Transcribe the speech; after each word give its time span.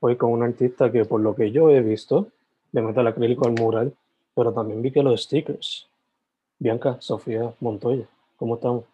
Hoy 0.00 0.16
con 0.16 0.32
un 0.32 0.42
artista 0.42 0.92
que 0.92 1.04
por 1.04 1.20
lo 1.20 1.34
que 1.34 1.50
yo 1.50 1.70
he 1.70 1.80
visto, 1.80 2.28
le 2.72 2.82
mete 2.82 3.00
el 3.00 3.06
acrílico 3.06 3.46
al 3.46 3.54
mural, 3.54 3.94
pero 4.34 4.52
también 4.52 4.82
vi 4.82 4.92
que 4.92 5.02
los 5.02 5.22
stickers. 5.24 5.88
Bianca, 6.58 6.96
Sofía 7.00 7.52
Montoya, 7.60 8.06
¿cómo 8.36 8.56
estamos? 8.56 8.84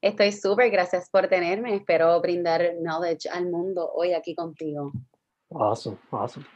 Estoy 0.00 0.30
súper, 0.32 0.70
gracias 0.70 1.10
por 1.10 1.26
tenerme. 1.26 1.74
Espero 1.74 2.20
brindar 2.20 2.74
knowledge 2.80 3.28
al 3.28 3.50
mundo 3.50 3.90
hoy 3.94 4.12
aquí 4.12 4.34
contigo. 4.34 4.92
Awesome, 5.50 5.96
awesome. 6.10 6.46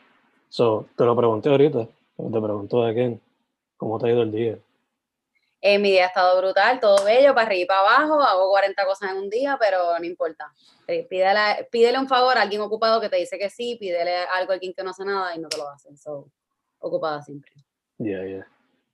So, 0.48 0.86
te 0.96 1.05
lo 1.05 1.16
pregunté 1.16 1.48
ahorita, 1.48 1.88
pero 2.16 2.30
te 2.30 2.40
pregunto 2.40 2.83
again, 2.84 3.20
¿cómo 3.77 3.98
te 3.98 4.06
ha 4.06 4.12
ido 4.12 4.22
el 4.22 4.30
día? 4.30 4.58
Eh, 5.64 5.78
mi 5.78 5.92
día 5.92 6.05
ha 6.05 6.08
estado 6.08 6.36
brutal, 6.38 6.80
todo 6.80 7.05
bello, 7.05 7.34
para 7.34 7.46
arriba 7.46 7.62
y 7.62 7.66
para 7.66 7.80
abajo, 7.80 8.20
hago 8.20 8.50
40 8.50 8.84
cosas 8.84 9.12
en 9.12 9.16
un 9.18 9.30
día, 9.30 9.56
pero 9.60 9.96
no 9.96 10.05
importa. 10.05 10.52
Eh, 10.88 11.06
Pídele, 11.08 11.68
pídele 11.70 12.00
un 12.00 12.08
favor 12.08 12.36
a 12.36 12.42
alguien 12.42 12.60
ocupado 12.62 13.00
que 13.00 13.08
te 13.08 13.14
dice 13.14 13.38
que 13.38 13.48
sí, 13.48 13.77
pídele 13.78 14.16
algo 14.34 14.50
a 14.50 14.55
alguien 14.55 14.74
que 14.74 14.83
no 14.83 14.90
hace 14.90 15.05
nada 15.05 15.36
y 15.36 15.38
no 15.38 15.48
te 15.48 15.58
lo 15.58 15.68
hace. 15.68 15.96
So, 15.96 16.28
ocupada 16.80 17.22
siempre. 17.22 17.52
Yeah, 17.98 18.27
yeah. 18.27 18.46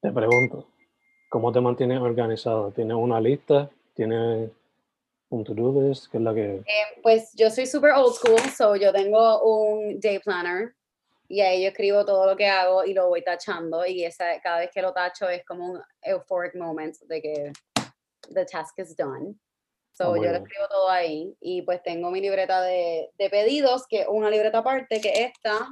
Te 0.03 0.13
pregunto, 0.13 0.69
¿cómo 1.31 1.51
te 1.53 1.61
mantienes 1.63 2.01
organizado? 2.03 2.71
¿Tienes 2.71 2.99
una 2.99 3.19
lista? 3.19 3.71
¿Tienes 3.95 4.51
un 5.31 5.45
to-do 5.45 5.89
list? 5.89 6.13
¿Qué 6.13 6.19
es 6.19 6.23
la 6.23 6.35
que...? 6.35 6.57
Eh, 6.57 7.01
pues 7.03 7.33
yo 7.35 7.49
soy 7.49 7.65
super 7.65 7.93
old 7.93 8.13
school, 8.13 8.41
so 8.55 8.77
yo 8.77 8.93
tengo 8.93 9.43
un 9.43 9.99
day 10.01 10.19
planner 10.19 10.75
y 11.29 11.41
ahí 11.43 11.63
yo 11.63 11.69
escribo 11.69 12.05
todo 12.05 12.27
lo 12.27 12.37
que 12.37 12.47
hago 12.47 12.85
y 12.85 12.95
lo 12.95 13.09
voy 13.09 13.23
tachando 13.23 13.85
y 13.87 14.05
esa, 14.05 14.41
cada 14.41 14.61
vez 14.61 14.71
que 14.73 14.81
lo 14.81 14.93
tacho 14.93 15.29
es 15.29 15.45
como 15.45 15.73
un 15.73 15.83
euphoric 16.03 16.55
moment 16.55 16.97
de 17.07 17.21
que 17.21 17.53
the 18.33 18.47
task 18.47 18.79
is 18.79 18.97
done. 18.97 19.35
So 19.93 20.05
Ah, 20.05 20.09
muy 20.11 20.25
yo 20.25 20.33
lo 20.33 20.39
escribo 20.39 20.69
todo 20.69 20.89
ahí 20.89 21.37
y 21.41 21.63
pues 21.63 21.83
tengo 21.83 22.11
mi 22.11 22.21
libreta 22.21 22.63
de, 22.63 23.11
de 23.19 23.31
pedidos, 23.31 23.87
que 23.87 24.07
una 24.09 24.31
libreta 24.31 24.59
aparte 24.59 25.01
que 25.01 25.25
esta 25.25 25.69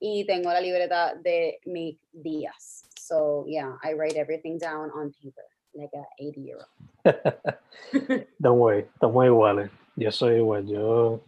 y 0.00 0.24
tengo 0.26 0.50
la 0.52 0.60
libreta 0.60 1.14
de 1.14 1.60
mis 1.66 1.98
días. 2.10 2.84
So 2.98 3.44
yeah, 3.46 3.78
I 3.84 3.92
write 3.92 4.16
everything 4.16 4.58
down 4.58 4.90
on 4.90 5.12
paper 5.12 5.44
like 5.74 5.92
a 5.94 6.04
80 6.18 6.40
year 6.40 6.58
old. 6.58 8.26
Don't 8.40 8.58
worry, 8.58 8.86
estamos 8.94 9.24
iguales. 9.26 9.70
Yo 9.96 10.10
soy 10.10 10.36
igual, 10.36 10.66
yo 10.66 11.20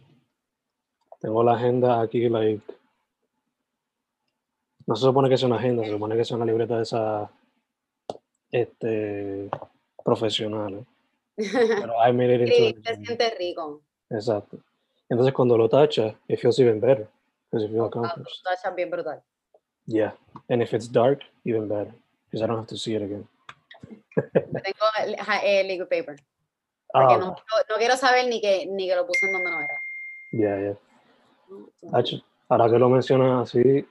tengo 1.21 1.43
la 1.43 1.53
agenda 1.53 2.01
aquí, 2.01 2.27
like, 2.27 2.61
no 4.87 4.95
se 4.95 5.01
supone 5.05 5.29
que 5.29 5.37
sea 5.37 5.47
una 5.47 5.57
agenda, 5.57 5.83
se 5.83 5.91
supone 5.91 6.15
que 6.15 6.25
sea 6.25 6.37
una 6.37 6.45
libreta 6.45 6.77
de 6.77 6.83
esa, 6.83 7.29
este, 8.51 9.49
profesional, 10.03 10.73
¿eh? 10.75 10.85
pero 11.81 11.93
I 12.07 12.11
made 12.13 12.35
it 12.35 12.41
into 12.41 12.53
Escribir 12.53 12.81
a- 12.87 12.95
se 12.95 13.05
siente 13.05 13.35
rico. 13.37 13.81
Exacto. 14.09 14.57
Entonces 15.09 15.33
cuando 15.33 15.57
lo 15.57 15.67
tacha, 15.69 16.15
it 16.27 16.39
feels 16.39 16.59
even 16.59 16.79
better, 16.79 17.07
because 17.51 17.67
you 17.67 17.73
feel 17.73 17.85
Ah, 17.85 17.89
tú 17.91 17.99
accomplished. 17.99 18.43
tachas 18.43 18.75
bien 18.75 18.89
brutal. 18.89 19.21
Yeah, 19.87 20.13
and 20.49 20.61
if 20.63 20.73
it's 20.73 20.87
dark, 20.91 21.21
even 21.43 21.67
better, 21.67 21.93
because 22.25 22.43
I 22.43 22.47
don't 22.47 22.57
have 22.57 22.67
to 22.67 22.77
see 22.77 22.95
it 22.95 23.03
again. 23.03 23.27
Tengo 24.33 24.85
el, 25.03 25.15
el 25.43 25.67
liquid 25.67 25.87
paper. 25.87 26.15
Porque 26.91 27.13
Ah, 27.13 27.17
no, 27.17 27.25
no, 27.27 27.35
quiero 27.77 27.95
saber 27.97 28.27
ni 28.27 28.39
que, 28.41 28.65
ni 28.65 28.87
que 28.87 28.95
lo 28.95 29.05
puse 29.05 29.25
en 29.27 29.33
donde 29.33 29.51
no 29.51 29.59
era. 29.61 29.79
yeah, 30.31 30.59
yeah. 30.59 30.77
¿no? 31.83 31.91
Tacho, 31.91 32.17
Ahora 32.47 32.69
que 32.69 32.79
lo 32.79 32.89
mencionas 32.89 33.49
así, 33.49 33.85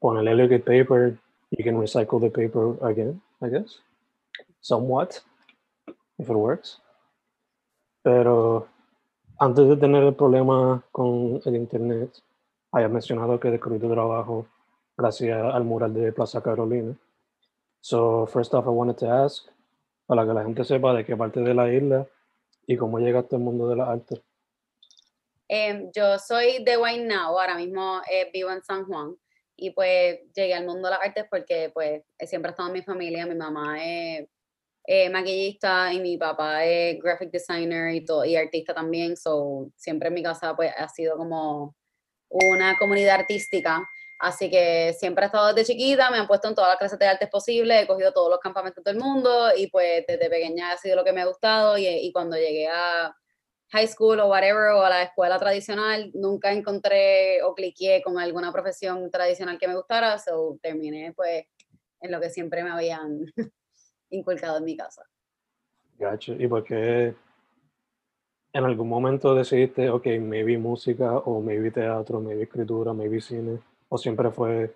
ponerle 0.00 0.34
liquid 0.34 0.64
paper, 0.64 1.18
you 1.50 1.64
can 1.64 1.76
recycle 1.76 2.20
the 2.20 2.30
paper 2.30 2.76
again, 2.86 3.20
I 3.42 3.48
guess. 3.48 3.80
Somewhat, 4.60 5.20
if 6.18 6.28
it 6.28 6.36
works. 6.36 6.80
Pero 8.02 8.68
antes 9.38 9.68
de 9.68 9.76
tener 9.76 10.04
el 10.04 10.14
problema 10.14 10.82
con 10.92 11.40
el 11.44 11.56
internet, 11.56 12.22
había 12.72 12.88
mencionado 12.88 13.38
que 13.40 13.50
descubrí 13.50 13.78
tu 13.78 13.90
trabajo 13.90 14.46
gracias 14.96 15.54
al 15.54 15.64
mural 15.64 15.94
de 15.94 16.12
Plaza 16.12 16.42
Carolina. 16.42 16.94
So, 17.80 18.26
first 18.26 18.54
off, 18.54 18.66
I 18.66 18.70
wanted 18.70 18.96
to 18.98 19.10
ask, 19.10 19.44
para 20.06 20.26
que 20.26 20.32
la 20.32 20.42
gente 20.42 20.64
sepa 20.64 20.92
de 20.94 21.04
qué 21.04 21.16
parte 21.16 21.40
de 21.40 21.54
la 21.54 21.72
isla 21.72 22.06
y 22.66 22.76
cómo 22.76 22.98
llegaste 22.98 23.36
al 23.36 23.42
mundo 23.42 23.68
de 23.68 23.76
las 23.76 23.88
artes. 23.88 24.20
Em, 25.48 25.90
yo 25.94 26.18
soy 26.18 26.62
de 26.62 26.76
Guaynabo, 26.76 27.40
ahora 27.40 27.56
mismo 27.56 28.02
eh, 28.10 28.28
vivo 28.32 28.50
en 28.50 28.62
San 28.62 28.84
Juan 28.84 29.16
y 29.58 29.70
pues 29.70 30.20
llegué 30.34 30.54
al 30.54 30.64
mundo 30.64 30.88
de 30.88 30.94
las 30.94 31.04
artes 31.04 31.26
porque 31.28 31.70
pues 31.74 32.04
siempre 32.20 32.50
he 32.50 32.52
estado 32.52 32.68
en 32.68 32.74
mi 32.74 32.82
familia, 32.82 33.26
mi 33.26 33.34
mamá 33.34 33.76
es 33.82 35.10
maquillista 35.10 35.92
y 35.92 36.00
mi 36.00 36.16
papá 36.16 36.64
es 36.64 36.98
graphic 37.02 37.30
designer 37.30 37.92
y, 37.92 38.04
todo, 38.04 38.24
y 38.24 38.36
artista 38.36 38.72
también, 38.72 39.16
so 39.16 39.68
siempre 39.76 40.08
en 40.08 40.14
mi 40.14 40.22
casa 40.22 40.54
pues 40.54 40.72
ha 40.76 40.88
sido 40.88 41.16
como 41.16 41.74
una 42.30 42.78
comunidad 42.78 43.16
artística, 43.16 43.86
así 44.20 44.48
que 44.48 44.94
siempre 44.96 45.24
he 45.24 45.26
estado 45.26 45.52
desde 45.52 45.72
chiquita, 45.72 46.10
me 46.10 46.18
han 46.18 46.28
puesto 46.28 46.48
en 46.48 46.54
todas 46.54 46.70
las 46.70 46.78
clases 46.78 46.98
de 46.98 47.06
artes 47.06 47.28
posibles, 47.28 47.82
he 47.82 47.86
cogido 47.88 48.12
todos 48.12 48.30
los 48.30 48.38
campamentos 48.38 48.84
del 48.84 48.96
mundo 48.96 49.50
y 49.56 49.66
pues 49.66 50.04
desde 50.06 50.30
pequeña 50.30 50.70
ha 50.70 50.76
sido 50.76 50.94
lo 50.94 51.04
que 51.04 51.12
me 51.12 51.22
ha 51.22 51.26
gustado 51.26 51.76
y, 51.76 51.86
y 51.86 52.12
cuando 52.12 52.36
llegué 52.36 52.68
a 52.68 53.12
high 53.70 53.86
school 53.86 54.18
o 54.20 54.28
whatever, 54.28 54.70
o 54.72 54.82
a 54.82 54.90
la 54.90 55.02
escuela 55.02 55.38
tradicional, 55.38 56.10
nunca 56.14 56.52
encontré 56.52 57.42
o 57.42 57.54
cliqué 57.54 58.02
con 58.02 58.18
alguna 58.18 58.52
profesión 58.52 59.10
tradicional 59.10 59.58
que 59.58 59.68
me 59.68 59.76
gustara, 59.76 60.18
so 60.18 60.58
terminé 60.62 61.12
pues 61.14 61.44
en 62.00 62.10
lo 62.10 62.20
que 62.20 62.30
siempre 62.30 62.62
me 62.62 62.70
habían 62.70 63.26
inculcado 64.10 64.58
en 64.58 64.64
mi 64.64 64.76
casa. 64.76 65.02
Gacho. 65.98 66.34
¿Y 66.38 66.46
por 66.46 66.64
qué 66.64 67.14
en 68.52 68.64
algún 68.64 68.88
momento 68.88 69.34
decidiste, 69.34 69.90
ok, 69.90 70.06
maybe 70.20 70.56
música 70.56 71.18
o 71.18 71.40
maybe 71.40 71.70
teatro, 71.70 72.20
maybe 72.20 72.44
escritura, 72.44 72.92
maybe 72.92 73.20
cine? 73.20 73.58
¿O 73.88 73.98
siempre 73.98 74.30
fue 74.30 74.74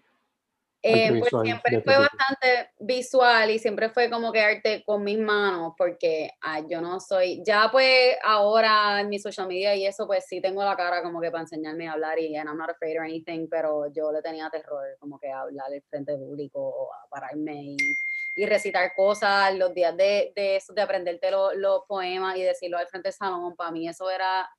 Eh, 0.84 1.08
pues 1.10 1.22
visual 1.26 1.44
siempre 1.46 1.80
fue 1.82 1.94
bastante 1.96 2.70
visual 2.80 3.50
y 3.52 3.58
siempre 3.60 3.88
fue 3.90 4.10
como 4.10 4.32
que 4.32 4.40
arte 4.40 4.82
con 4.84 5.04
mis 5.04 5.18
manos, 5.18 5.74
porque 5.78 6.30
ah, 6.40 6.60
yo 6.68 6.80
no 6.80 6.98
soy, 6.98 7.40
ya 7.46 7.68
pues 7.70 8.16
ahora 8.24 9.00
en 9.00 9.08
mi 9.08 9.20
social 9.20 9.46
media 9.46 9.76
y 9.76 9.86
eso, 9.86 10.08
pues 10.08 10.26
sí 10.26 10.40
tengo 10.40 10.64
la 10.64 10.74
cara 10.76 11.00
como 11.02 11.20
que 11.20 11.30
para 11.30 11.42
enseñarme 11.42 11.88
a 11.88 11.92
hablar 11.92 12.18
y 12.18 12.34
and 12.36 12.48
I'm 12.48 12.58
not 12.58 12.70
afraid 12.70 12.96
or 12.98 13.04
anything, 13.04 13.46
pero 13.48 13.92
yo 13.92 14.10
le 14.10 14.22
tenía 14.22 14.50
terror 14.50 14.84
como 14.98 15.20
que 15.20 15.30
a 15.30 15.42
hablar 15.42 15.72
en 15.72 15.82
frente 15.82 16.16
público 16.16 16.60
o 16.60 16.92
a 16.92 17.06
pararme 17.08 17.62
y, 17.62 17.76
y 18.34 18.46
recitar 18.46 18.92
cosas 18.96 19.54
los 19.56 19.72
días 19.72 19.96
de, 19.96 20.32
de 20.34 20.56
eso, 20.56 20.72
de 20.72 20.82
aprenderte 20.82 21.30
lo- 21.30 21.54
los 21.54 21.82
poemas 21.86 22.36
y 22.36 22.42
decirlo 22.42 22.78
al 22.78 22.88
frente 22.88 23.10
del 23.10 23.14
salón, 23.14 23.54
para 23.54 23.70
mí 23.70 23.88
eso 23.88 24.10
era 24.10 24.50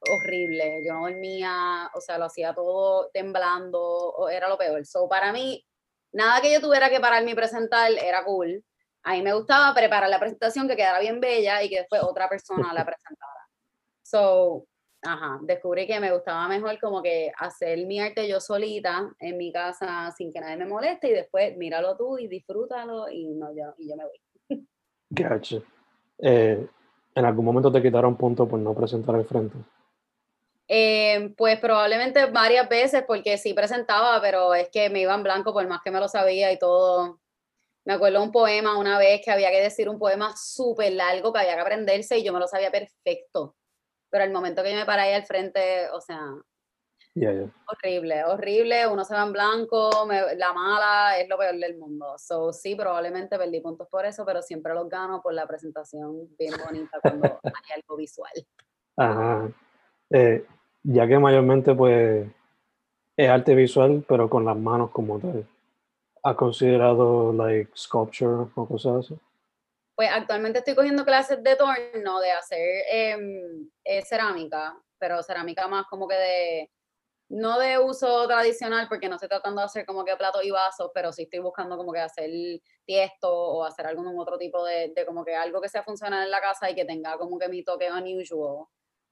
horrible. 0.00 0.82
Yo 0.84 0.94
no 0.94 1.02
dormía, 1.02 1.90
o 1.94 2.00
sea, 2.00 2.18
lo 2.18 2.26
hacía 2.26 2.54
todo 2.54 3.10
temblando, 3.12 3.80
o 3.80 4.28
era 4.28 4.48
lo 4.48 4.58
peor. 4.58 4.84
So, 4.86 5.08
para 5.08 5.32
mí, 5.32 5.64
nada 6.12 6.40
que 6.40 6.52
yo 6.52 6.60
tuviera 6.60 6.90
que 6.90 7.00
pararme 7.00 7.32
y 7.32 7.34
presentar 7.34 7.90
era 7.92 8.24
cool. 8.24 8.64
A 9.02 9.12
mí 9.12 9.22
me 9.22 9.34
gustaba 9.34 9.74
preparar 9.74 10.10
la 10.10 10.20
presentación 10.20 10.68
que 10.68 10.76
quedara 10.76 11.00
bien 11.00 11.20
bella 11.20 11.62
y 11.62 11.68
que 11.68 11.78
después 11.78 12.02
otra 12.02 12.28
persona 12.28 12.72
la 12.72 12.84
presentara. 12.86 13.48
So, 14.02 14.66
ajá, 15.02 15.38
descubrí 15.42 15.86
que 15.86 16.00
me 16.00 16.12
gustaba 16.12 16.48
mejor 16.48 16.78
como 16.80 17.02
que 17.02 17.30
hacer 17.38 17.86
mi 17.86 18.00
arte 18.00 18.28
yo 18.28 18.40
solita 18.40 19.10
en 19.18 19.36
mi 19.36 19.52
casa 19.52 20.12
sin 20.16 20.32
que 20.32 20.40
nadie 20.40 20.56
me 20.56 20.66
moleste 20.66 21.08
y 21.08 21.12
después 21.12 21.56
míralo 21.56 21.96
tú 21.96 22.18
y 22.18 22.26
disfrútalo 22.26 23.08
y, 23.08 23.34
no, 23.34 23.54
yo, 23.54 23.74
y 23.78 23.88
yo 23.88 23.96
me 23.96 24.04
voy. 24.04 24.66
Gotcha. 25.10 25.58
Eh, 26.18 26.66
¿En 27.14 27.24
algún 27.24 27.44
momento 27.44 27.72
te 27.72 27.82
quitaron 27.82 28.16
punto 28.16 28.46
por 28.46 28.58
no 28.58 28.74
presentar 28.74 29.14
al 29.14 29.24
frente? 29.24 29.56
Eh, 30.68 31.34
pues 31.36 31.58
probablemente 31.58 32.26
varias 32.26 32.68
veces 32.68 33.02
porque 33.06 33.38
sí 33.38 33.54
presentaba, 33.54 34.20
pero 34.20 34.54
es 34.54 34.68
que 34.68 34.90
me 34.90 35.00
iba 35.00 35.14
en 35.14 35.22
blanco 35.22 35.52
por 35.52 35.66
más 35.66 35.80
que 35.82 35.90
me 35.90 36.00
lo 36.00 36.08
sabía 36.08 36.52
y 36.52 36.58
todo. 36.58 37.20
Me 37.86 37.94
acuerdo 37.94 38.22
un 38.22 38.30
poema 38.30 38.78
una 38.78 38.98
vez 38.98 39.22
que 39.24 39.30
había 39.30 39.50
que 39.50 39.62
decir 39.62 39.88
un 39.88 39.98
poema 39.98 40.36
súper 40.36 40.92
largo 40.92 41.32
que 41.32 41.38
había 41.38 41.54
que 41.54 41.62
aprenderse 41.62 42.18
y 42.18 42.24
yo 42.24 42.34
me 42.34 42.38
lo 42.38 42.46
sabía 42.46 42.70
perfecto. 42.70 43.56
Pero 44.10 44.24
el 44.24 44.32
momento 44.32 44.62
que 44.62 44.72
yo 44.72 44.76
me 44.76 44.84
paré 44.84 45.02
ahí 45.02 45.14
al 45.14 45.24
frente, 45.24 45.88
o 45.90 46.00
sea, 46.00 46.20
horrible, 47.66 48.24
horrible, 48.24 48.86
uno 48.86 49.04
se 49.04 49.14
va 49.14 49.22
en 49.22 49.32
blanco, 49.32 49.90
la 50.36 50.52
mala 50.52 51.18
es 51.18 51.28
lo 51.28 51.38
peor 51.38 51.56
del 51.56 51.78
mundo. 51.78 52.14
So, 52.18 52.52
sí, 52.52 52.74
probablemente 52.74 53.38
perdí 53.38 53.60
puntos 53.60 53.88
por 53.88 54.04
eso, 54.04 54.24
pero 54.24 54.42
siempre 54.42 54.74
los 54.74 54.88
gano 54.88 55.20
por 55.22 55.34
la 55.34 55.46
presentación 55.46 56.36
bien 56.36 56.54
bonita 56.64 56.98
cuando 57.00 57.40
hay 57.44 57.72
algo 57.74 57.96
visual. 57.96 58.32
Ajá. 58.96 59.50
Eh, 60.10 60.46
ya 60.82 61.06
que 61.06 61.18
mayormente 61.18 61.74
pues 61.74 62.26
es 63.16 63.28
arte 63.28 63.54
visual, 63.54 64.04
pero 64.08 64.30
con 64.30 64.44
las 64.44 64.56
manos 64.56 64.90
como 64.90 65.18
tal. 65.18 65.46
¿Has 66.22 66.36
considerado 66.36 67.32
like 67.32 67.70
sculpture 67.76 68.48
o 68.54 68.66
cosas 68.66 69.04
así? 69.04 69.18
Pues 69.96 70.10
actualmente 70.12 70.60
estoy 70.60 70.76
cogiendo 70.76 71.04
clases 71.04 71.42
de 71.42 71.56
torno, 71.56 72.20
de 72.20 72.30
hacer 72.30 72.84
em, 72.90 73.68
eh, 73.82 74.02
cerámica, 74.02 74.80
pero 74.98 75.22
cerámica 75.22 75.66
más 75.66 75.86
como 75.86 76.06
que 76.06 76.14
de, 76.14 76.70
no 77.30 77.58
de 77.58 77.78
uso 77.78 78.28
tradicional, 78.28 78.86
porque 78.88 79.08
no 79.08 79.16
estoy 79.16 79.28
tratando 79.28 79.60
de 79.60 79.66
hacer 79.66 79.84
como 79.84 80.04
que 80.04 80.16
platos 80.16 80.44
y 80.44 80.52
vasos, 80.52 80.92
pero 80.94 81.12
sí 81.12 81.22
estoy 81.22 81.40
buscando 81.40 81.76
como 81.76 81.92
que 81.92 82.00
hacer 82.00 82.30
tiesto 82.84 83.28
o 83.28 83.64
hacer 83.64 83.86
algún 83.86 84.16
otro 84.18 84.38
tipo 84.38 84.64
de, 84.64 84.92
de 84.94 85.04
como 85.04 85.24
que 85.24 85.34
algo 85.34 85.60
que 85.60 85.68
sea 85.68 85.82
funcional 85.82 86.22
en 86.24 86.30
la 86.30 86.40
casa 86.40 86.70
y 86.70 86.76
que 86.76 86.84
tenga 86.84 87.18
como 87.18 87.36
que 87.36 87.48
mi 87.48 87.64
toque 87.64 87.90
unusual. 87.90 88.66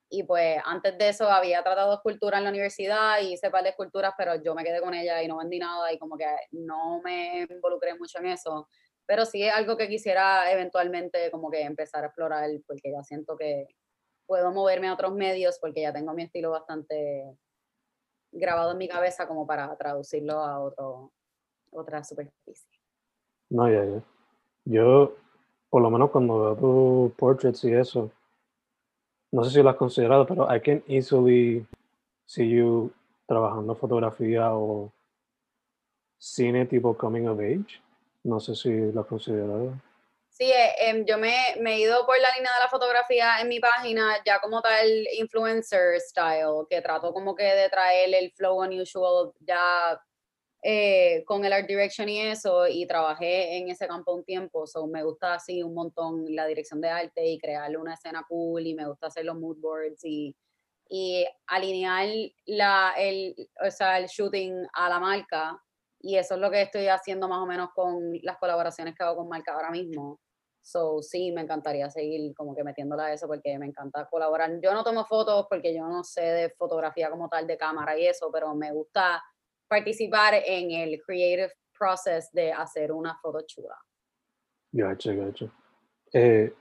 Y 0.08 0.22
pues 0.22 0.58
antes 0.64 0.96
de 0.98 1.08
eso 1.08 1.28
había 1.28 1.62
tratado 1.62 1.94
escultura 1.94 2.38
en 2.38 2.44
la 2.44 2.50
universidad 2.50 3.20
y 3.20 3.32
hice 3.32 3.50
par 3.50 3.64
de 3.64 3.70
esculturas, 3.70 4.12
pero 4.16 4.40
yo 4.42 4.54
me 4.54 4.62
quedé 4.62 4.80
con 4.80 4.94
ella 4.94 5.22
y 5.22 5.28
no 5.28 5.38
vendí 5.38 5.58
nada 5.58 5.92
y 5.92 5.98
como 5.98 6.16
que 6.16 6.26
no 6.52 7.00
me 7.02 7.46
involucré 7.50 7.98
mucho 7.98 8.18
en 8.20 8.26
eso. 8.26 8.68
Pero 9.04 9.24
sí 9.24 9.42
es 9.42 9.52
algo 9.52 9.76
que 9.76 9.88
quisiera 9.88 10.50
eventualmente 10.52 11.30
como 11.30 11.50
que 11.50 11.62
empezar 11.62 12.04
a 12.04 12.06
explorar 12.06 12.48
porque 12.66 12.92
ya 12.92 13.02
siento 13.02 13.36
que 13.36 13.66
puedo 14.26 14.52
moverme 14.52 14.88
a 14.88 14.94
otros 14.94 15.12
medios 15.12 15.58
porque 15.60 15.82
ya 15.82 15.92
tengo 15.92 16.12
mi 16.12 16.22
estilo 16.22 16.50
bastante 16.50 17.36
grabado 18.32 18.72
en 18.72 18.78
mi 18.78 18.88
cabeza 18.88 19.26
como 19.26 19.46
para 19.46 19.76
traducirlo 19.76 20.34
a 20.34 20.60
otro, 20.60 21.12
otra 21.70 22.04
superficie. 22.04 22.68
No, 23.48 23.68
ya, 23.70 23.84
ya. 23.84 24.02
Yo, 24.64 25.16
por 25.70 25.82
lo 25.82 25.90
menos 25.90 26.10
cuando 26.10 26.40
veo 26.40 26.56
tus 26.56 27.16
portraits 27.16 27.64
y 27.64 27.72
eso, 27.72 28.10
no 29.32 29.44
sé 29.44 29.50
si 29.50 29.62
lo 29.62 29.70
has 29.70 29.76
considerado, 29.76 30.26
pero 30.26 30.46
I 30.54 30.60
can 30.60 30.82
easily 30.86 31.66
see 32.24 32.48
you 32.48 32.92
trabajando 33.26 33.74
fotografía 33.74 34.54
o 34.54 34.92
cine 36.18 36.66
tipo 36.66 36.96
coming 36.96 37.26
of 37.26 37.40
age. 37.40 37.80
No 38.24 38.40
sé 38.40 38.54
si 38.54 38.92
lo 38.92 39.00
has 39.00 39.06
considerado. 39.06 39.72
Sí, 40.28 40.52
eh, 40.52 40.74
em, 40.80 41.06
yo 41.06 41.16
me, 41.16 41.54
me, 41.60 41.76
he 41.76 41.80
ido 41.80 42.04
por 42.04 42.20
la 42.20 42.28
línea 42.36 42.52
de 42.52 42.60
la 42.60 42.68
fotografía 42.68 43.40
en 43.40 43.48
mi 43.48 43.58
página, 43.58 44.22
ya 44.24 44.38
como 44.38 44.60
tal 44.60 44.86
influencer 45.18 45.98
style, 45.98 46.66
que 46.68 46.82
trato 46.82 47.12
como 47.14 47.34
que 47.34 47.44
de 47.44 47.70
traer 47.70 48.14
el 48.14 48.30
flow 48.32 48.60
unusual 48.60 49.32
ya 49.40 49.98
eh, 50.68 51.22
con 51.24 51.44
el 51.44 51.52
art 51.52 51.68
direction 51.68 52.08
y 52.08 52.20
eso, 52.20 52.66
y 52.66 52.88
trabajé 52.88 53.58
en 53.58 53.70
ese 53.70 53.86
campo 53.86 54.12
un 54.14 54.24
tiempo, 54.24 54.66
so 54.66 54.88
me 54.88 55.04
gusta 55.04 55.34
así 55.34 55.62
un 55.62 55.74
montón 55.74 56.24
la 56.34 56.44
dirección 56.44 56.80
de 56.80 56.88
arte 56.88 57.24
y 57.24 57.38
crearle 57.38 57.76
una 57.76 57.94
escena 57.94 58.24
cool, 58.28 58.66
y 58.66 58.74
me 58.74 58.88
gusta 58.88 59.06
hacer 59.06 59.24
los 59.24 59.38
mood 59.38 59.58
boards 59.60 60.04
y, 60.04 60.34
y 60.88 61.24
alinear 61.46 62.08
la, 62.46 62.94
el, 62.98 63.36
o 63.64 63.70
sea, 63.70 63.98
el 63.98 64.06
shooting 64.06 64.66
a 64.72 64.88
la 64.88 64.98
marca, 64.98 65.62
y 66.00 66.16
eso 66.16 66.34
es 66.34 66.40
lo 66.40 66.50
que 66.50 66.62
estoy 66.62 66.88
haciendo 66.88 67.28
más 67.28 67.38
o 67.38 67.46
menos 67.46 67.70
con 67.72 68.18
las 68.22 68.36
colaboraciones 68.38 68.96
que 68.96 69.04
hago 69.04 69.18
con 69.18 69.28
marca 69.28 69.52
ahora 69.52 69.70
mismo. 69.70 70.18
So, 70.62 71.00
sí, 71.00 71.30
me 71.30 71.42
encantaría 71.42 71.88
seguir 71.90 72.34
como 72.34 72.52
que 72.56 72.64
metiéndola 72.64 73.04
a 73.06 73.12
eso 73.12 73.28
porque 73.28 73.56
me 73.56 73.66
encanta 73.66 74.08
colaborar. 74.10 74.50
Yo 74.60 74.74
no 74.74 74.82
tomo 74.82 75.04
fotos 75.04 75.46
porque 75.48 75.72
yo 75.72 75.86
no 75.86 76.02
sé 76.02 76.22
de 76.22 76.50
fotografía 76.50 77.08
como 77.08 77.28
tal, 77.28 77.46
de 77.46 77.56
cámara 77.56 77.96
y 77.96 78.08
eso, 78.08 78.30
pero 78.32 78.52
me 78.52 78.72
gusta 78.72 79.22
participar 79.68 80.34
en 80.44 80.70
el 80.70 81.02
creative 81.02 81.52
process 81.76 82.30
de 82.32 82.52
hacer 82.52 82.92
una 82.92 83.16
foto 83.18 83.40
chula. 83.46 83.76
Gacho, 84.72 85.16
gacho. 85.16 85.50
Eh, 86.12 86.52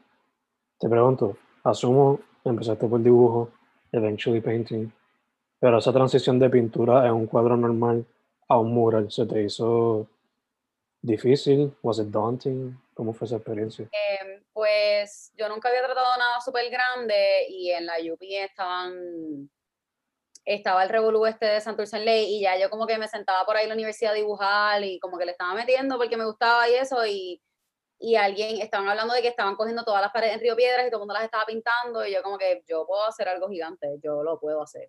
te 0.79 0.89
pregunto, 0.89 1.37
asumo, 1.63 2.19
empezaste 2.43 2.87
por 2.87 3.01
dibujo, 3.01 3.51
eventually 3.91 4.41
painting, 4.41 4.91
pero 5.59 5.77
esa 5.77 5.93
transición 5.93 6.37
de 6.39 6.49
pintura 6.49 7.05
en 7.05 7.13
un 7.13 7.27
cuadro 7.27 7.55
normal 7.55 8.05
a 8.47 8.59
un 8.59 8.73
mural, 8.73 9.11
¿se 9.11 9.25
te 9.25 9.43
hizo 9.43 10.07
difícil? 11.01 11.75
¿Was 11.81 11.99
it 11.99 12.07
daunting? 12.07 12.77
¿Cómo 12.93 13.13
fue 13.13 13.25
esa 13.25 13.37
experiencia? 13.37 13.89
Em, 13.91 14.43
pues 14.53 15.31
yo 15.35 15.49
nunca 15.49 15.69
había 15.69 15.83
tratado 15.83 16.17
nada 16.17 16.39
súper 16.39 16.69
grande 16.69 17.47
y 17.49 17.71
en 17.71 17.85
la 17.85 17.95
UP 17.99 18.21
estaban 18.21 19.49
estaba 20.45 20.83
el 20.83 20.89
revolú 20.89 21.25
este 21.25 21.47
de 21.47 21.61
Santurce 21.61 21.97
en 21.97 22.05
Ley 22.05 22.37
y 22.37 22.41
ya 22.41 22.57
yo 22.57 22.69
como 22.69 22.85
que 22.85 22.97
me 22.97 23.07
sentaba 23.07 23.45
por 23.45 23.57
ahí 23.57 23.63
en 23.63 23.69
la 23.69 23.75
universidad 23.75 24.11
a 24.13 24.15
dibujar 24.15 24.83
y 24.83 24.99
como 24.99 25.17
que 25.17 25.25
le 25.25 25.31
estaba 25.31 25.55
metiendo 25.55 25.97
porque 25.97 26.17
me 26.17 26.25
gustaba 26.25 26.69
y 26.69 26.75
eso 26.75 27.05
y, 27.05 27.41
y 27.99 28.15
alguien, 28.15 28.61
estaban 28.61 28.87
hablando 28.87 29.13
de 29.13 29.21
que 29.21 29.29
estaban 29.29 29.55
cogiendo 29.55 29.83
todas 29.83 30.01
las 30.01 30.11
paredes 30.11 30.35
en 30.35 30.41
Río 30.41 30.55
Piedras 30.55 30.85
y 30.85 30.89
todo 30.89 30.99
el 30.99 31.01
mundo 31.01 31.15
las 31.15 31.23
estaba 31.23 31.45
pintando 31.45 32.05
y 32.05 32.13
yo 32.13 32.21
como 32.21 32.37
que 32.37 32.63
yo 32.67 32.85
puedo 32.85 33.05
hacer 33.05 33.27
algo 33.27 33.49
gigante, 33.49 33.87
yo 34.03 34.23
lo 34.23 34.39
puedo 34.39 34.61
hacer. 34.61 34.87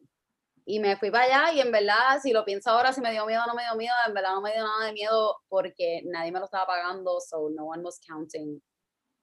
Y 0.66 0.80
me 0.80 0.96
fui 0.96 1.10
para 1.10 1.24
allá 1.24 1.52
y 1.52 1.60
en 1.60 1.72
verdad, 1.72 2.20
si 2.20 2.32
lo 2.32 2.44
pienso 2.44 2.70
ahora, 2.70 2.92
si 2.92 3.00
me 3.00 3.12
dio 3.12 3.24
miedo 3.24 3.42
o 3.44 3.46
no 3.46 3.54
me 3.54 3.62
dio 3.62 3.76
miedo, 3.76 3.94
en 4.06 4.14
verdad 4.14 4.34
no 4.34 4.42
me 4.42 4.52
dio 4.52 4.64
nada 4.64 4.86
de 4.86 4.92
miedo 4.92 5.36
porque 5.48 6.02
nadie 6.04 6.32
me 6.32 6.40
lo 6.40 6.46
estaba 6.46 6.66
pagando, 6.66 7.20
so 7.20 7.48
no 7.50 7.66
one 7.66 7.82
was 7.82 8.00
counting 8.06 8.60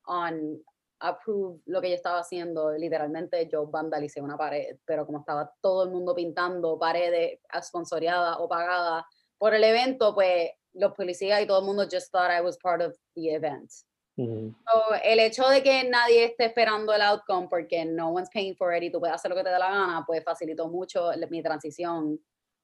on 0.06 0.64
approve 1.04 1.60
lo 1.66 1.82
que 1.82 1.90
yo 1.90 1.96
estaba 1.96 2.20
haciendo. 2.20 2.72
Literalmente 2.72 3.48
yo 3.48 3.68
vandalicé 3.68 4.22
una 4.22 4.38
pared, 4.38 4.78
pero 4.86 5.06
como 5.06 5.20
estaba 5.20 5.54
todo 5.62 5.84
el 5.84 5.92
mundo 5.92 6.16
pintando 6.16 6.80
paredes 6.80 7.40
sponsoreadas 7.62 8.38
o 8.40 8.48
pagadas 8.48 9.04
por 9.38 9.54
el 9.54 9.64
evento, 9.64 10.16
pues 10.16 10.52
los 10.74 10.94
policías 10.94 11.42
y 11.42 11.46
todo 11.46 11.60
el 11.60 11.66
mundo 11.66 11.84
just 11.84 12.12
thought 12.12 12.32
I 12.32 12.42
was 12.42 12.58
part 12.58 12.82
of 12.82 12.96
the 13.16 13.36
event. 13.36 13.70
el 14.16 15.20
hecho 15.20 15.48
de 15.50 15.62
que 15.64 15.90
nadie 15.90 16.26
esté 16.26 16.46
esperando 16.46 16.94
el 16.94 17.02
outcome 17.02 17.48
porque 17.50 17.84
no 17.84 18.10
one's 18.12 18.30
paying 18.32 18.56
for 18.56 18.74
it 18.74 18.84
y 18.84 18.92
tú 18.92 19.00
puedes 19.00 19.16
hacer 19.16 19.30
lo 19.30 19.36
que 19.36 19.44
te 19.44 19.50
da 19.50 19.60
la 19.60 19.70
gana, 19.70 20.04
pues 20.06 20.24
facilitó 20.24 20.70
mucho 20.70 21.10
mi 21.30 21.42
transición 21.42 22.20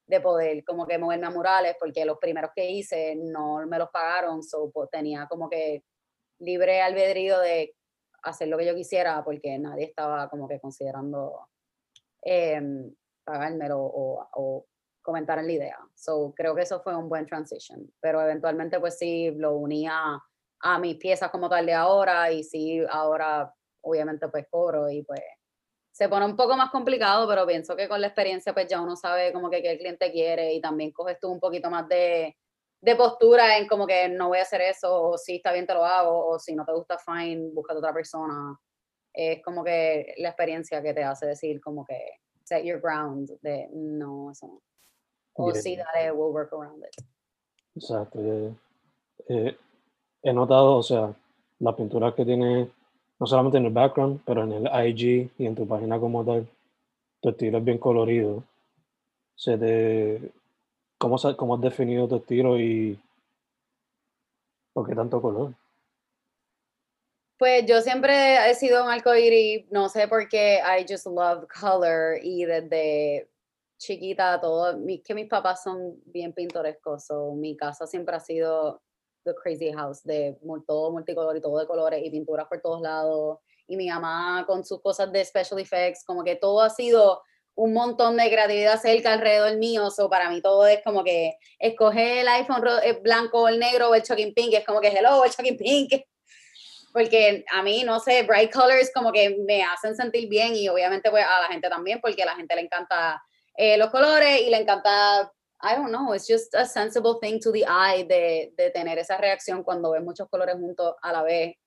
de 0.08 0.22
poder 0.22 0.64
como 0.64 0.86
que 0.88 0.98
moverme 0.98 1.28
a 1.28 1.32
murales 1.32 1.76
porque 1.80 2.06
los 2.06 2.18
primeros 2.18 2.52
que 2.56 2.70
hice 2.70 3.16
no 3.16 3.66
me 3.68 3.78
los 3.78 3.90
pagaron, 3.90 4.44
so 4.44 4.72
pues, 4.72 4.90
tenía 4.92 5.28
como 5.28 5.50
que 5.50 5.84
libre 6.40 6.82
albedrío 6.82 7.40
de 7.40 7.76
hacer 8.24 8.48
lo 8.48 8.58
que 8.58 8.66
yo 8.66 8.76
quisiera 8.76 9.24
porque 9.24 9.58
nadie 9.58 9.86
estaba 9.86 10.30
como 10.30 10.48
que 10.48 10.60
considerando 10.60 11.48
eh, 12.22 12.62
pagármelo 13.24 13.80
o, 13.80 14.28
o, 14.34 14.66
comentar 15.02 15.40
en 15.40 15.48
la 15.48 15.54
idea. 15.54 15.78
So, 15.96 16.34
creo 16.36 16.54
que 16.54 16.62
eso 16.62 16.82
fue 16.82 16.96
un 16.96 17.10
buen 17.10 17.26
transition, 17.26 17.92
pero 18.00 18.22
eventualmente 18.22 18.80
pues 18.80 18.98
sí 18.98 19.32
lo 19.32 19.56
unía 19.56 20.22
a 20.62 20.80
mis 20.80 20.98
piezas 20.98 21.32
como 21.32 21.50
tal 21.50 21.66
de 21.66 21.74
ahora 21.74 22.32
y 22.32 22.44
sí, 22.44 22.82
ahora 22.90 23.52
obviamente 23.82 24.28
pues 24.28 24.46
cobro 24.50 24.90
y 24.90 25.04
pues 25.04 25.22
se 25.92 26.08
pone 26.10 26.26
un 26.26 26.36
poco 26.36 26.56
más 26.56 26.70
complicado, 26.70 27.28
pero 27.28 27.46
pienso 27.48 27.76
que 27.76 27.90
con 27.90 28.02
la 28.02 28.08
experiencia 28.08 28.54
pues 28.54 28.68
ya 28.68 28.82
uno 28.82 28.96
sabe 28.96 29.34
como 29.34 29.50
que 29.50 29.62
qué 29.62 29.72
el 29.72 29.78
cliente 29.80 30.12
quiere 30.12 30.54
y 30.54 30.62
también 30.62 30.92
coges 30.92 31.20
tú 31.20 31.30
un 31.30 31.40
poquito 31.40 31.70
más 31.70 31.88
de, 31.88 32.38
de 32.82 32.96
postura 32.96 33.58
en 33.58 33.68
como 33.68 33.86
que 33.86 34.08
no 34.10 34.30
voy 34.30 34.40
a 34.40 34.44
hacer 34.44 34.62
eso, 34.62 35.02
o 35.02 35.18
si 35.18 35.38
está 35.38 35.52
bien 35.52 35.68
te 35.68 35.74
lo 35.74 35.84
hago, 35.84 36.28
o 36.28 36.40
si 36.40 36.56
no 36.56 36.66
te 36.66 36.74
gusta, 36.74 36.98
fine, 36.98 37.50
busca 37.54 37.78
otra 37.78 37.94
persona. 37.94 38.58
Es 39.14 39.42
como 39.44 39.64
que 39.64 40.14
la 40.18 40.30
experiencia 40.30 40.82
que 40.82 40.94
te 40.94 41.04
hace 41.04 41.26
decir 41.26 41.60
como 41.60 41.86
que 41.86 41.98
set 42.44 42.64
your 42.64 42.80
ground, 42.80 43.30
de 43.42 43.70
no, 43.74 44.32
eso 44.32 44.48
no. 44.48 44.62
O 45.34 45.54
sí, 45.54 45.76
dale, 45.76 46.12
we'll 46.12 46.34
work 46.34 46.52
around 46.54 46.84
it. 46.84 47.06
Exacto. 47.76 48.20
Eh, 49.28 49.58
he 50.22 50.34
notado, 50.34 50.78
o 50.78 50.84
sea, 50.84 51.14
la 51.60 51.76
pintura 51.76 52.14
que 52.14 52.26
tiene, 52.26 52.70
no 53.20 53.26
solamente 53.26 53.58
en 53.58 53.66
el 53.66 53.74
background, 53.74 54.22
pero 54.26 54.44
en 54.44 54.54
el 54.54 54.90
IG 54.90 55.32
y 55.38 55.46
en 55.46 55.56
tu 55.56 55.68
página 55.68 56.00
como 56.00 56.26
tal, 56.26 56.48
tu 57.22 57.30
estilo 57.30 57.60
es 57.60 57.64
bien 57.64 57.78
colorido. 57.78 58.44
Se 59.36 59.58
te, 59.58 60.32
¿cómo, 61.00 61.18
¿Cómo 61.38 61.56
has 61.56 61.62
definido 61.62 62.08
tu 62.08 62.18
estilo 62.18 62.60
y 62.60 63.02
por 64.74 64.88
qué 64.88 64.94
tanto 64.94 65.20
color? 65.20 65.56
Pues 67.40 67.66
yo 67.66 67.82
siempre 67.82 68.50
he 68.50 68.54
sido 68.54 68.84
un 68.84 68.92
arcoíris, 68.92 69.66
no 69.72 69.88
sé 69.88 70.08
por 70.10 70.28
qué, 70.28 70.60
I 70.60 70.86
just 70.88 71.08
love 71.08 71.48
color 71.48 72.20
y 72.22 72.44
desde 72.44 73.30
chiquita 73.78 74.42
todo, 74.42 74.78
que 75.06 75.16
mis 75.16 75.30
papás 75.30 75.64
son 75.64 76.02
bien 76.06 76.34
pintorescos, 76.34 77.06
so 77.06 77.34
mi 77.34 77.56
casa 77.56 77.88
siempre 77.88 78.14
ha 78.18 78.20
sido 78.20 78.82
the 79.24 79.34
crazy 79.42 79.72
house 79.72 80.04
de 80.04 80.38
todo 80.68 80.92
multicolor 80.92 81.38
y 81.38 81.42
todo 81.42 81.60
de 81.60 81.68
colores 81.68 82.02
y 82.04 82.10
pinturas 82.10 82.48
por 82.48 82.60
todos 82.60 82.82
lados 82.82 83.40
y 83.68 83.78
mi 83.78 83.88
mamá 83.88 84.44
con 84.46 84.66
sus 84.66 84.82
cosas 84.82 85.10
de 85.10 85.24
special 85.24 85.60
effects, 85.62 86.04
como 86.04 86.26
que 86.26 86.36
todo 86.36 86.60
ha 86.60 86.70
sido 86.70 87.22
un 87.60 87.74
montón 87.74 88.16
de 88.16 88.30
creatividad 88.30 88.80
cerca 88.80 89.12
alrededor 89.12 89.58
mío, 89.58 89.92
so 89.92 90.10
para 90.10 90.30
mí 90.30 90.42
todo 90.42 90.66
es 90.66 90.82
como 90.82 91.04
que 91.04 91.36
escoger 91.60 92.20
el 92.20 92.28
iPhone 92.30 92.64
eh, 92.84 92.94
blanco 93.02 93.42
o 93.42 93.48
el 93.50 93.60
negro 93.60 93.90
o 93.90 93.96
el 93.96 94.02
shocking 94.02 94.34
pink, 94.34 94.54
es 94.54 94.66
como 94.66 94.80
que 94.80 94.88
hello, 94.88 95.26
el 95.26 95.32
shocking 95.32 95.58
pink, 95.58 96.02
porque 96.94 97.44
a 97.52 97.62
mí, 97.62 97.84
no 97.84 98.00
sé, 98.00 98.24
bright 98.24 98.50
colors 98.54 98.90
como 98.94 99.12
que 99.12 99.38
me 99.46 99.62
hacen 99.62 99.94
sentir 99.94 100.30
bien 100.30 100.56
y 100.56 100.70
obviamente 100.70 101.12
pues 101.12 101.26
a 101.26 101.42
la 101.42 101.48
gente 101.48 101.68
también, 101.68 102.00
porque 102.00 102.24
a 102.24 102.28
la 102.28 102.36
gente 102.36 102.56
le 102.56 102.62
encanta 102.62 103.22
eh, 103.58 103.78
los 103.78 103.90
colores 103.90 104.40
y 104.40 104.50
le 104.50 104.58
encanta, 104.58 105.30
I 105.62 105.76
don't 105.76 105.90
know, 105.90 106.14
it's 106.14 106.28
just 106.30 106.56
a 106.56 106.66
sensible 106.66 107.16
thing 107.22 107.42
to 107.42 107.52
the 107.52 107.66
eye 107.66 108.06
de, 108.06 108.54
de 108.56 108.70
tener 108.70 108.98
esa 109.00 109.18
reacción 109.18 109.64
cuando 109.64 109.92
ves 109.92 110.02
muchos 110.02 110.30
colores 110.30 110.56
juntos 110.56 110.96
a 111.02 111.12
la 111.12 111.24
vez. 111.24 111.58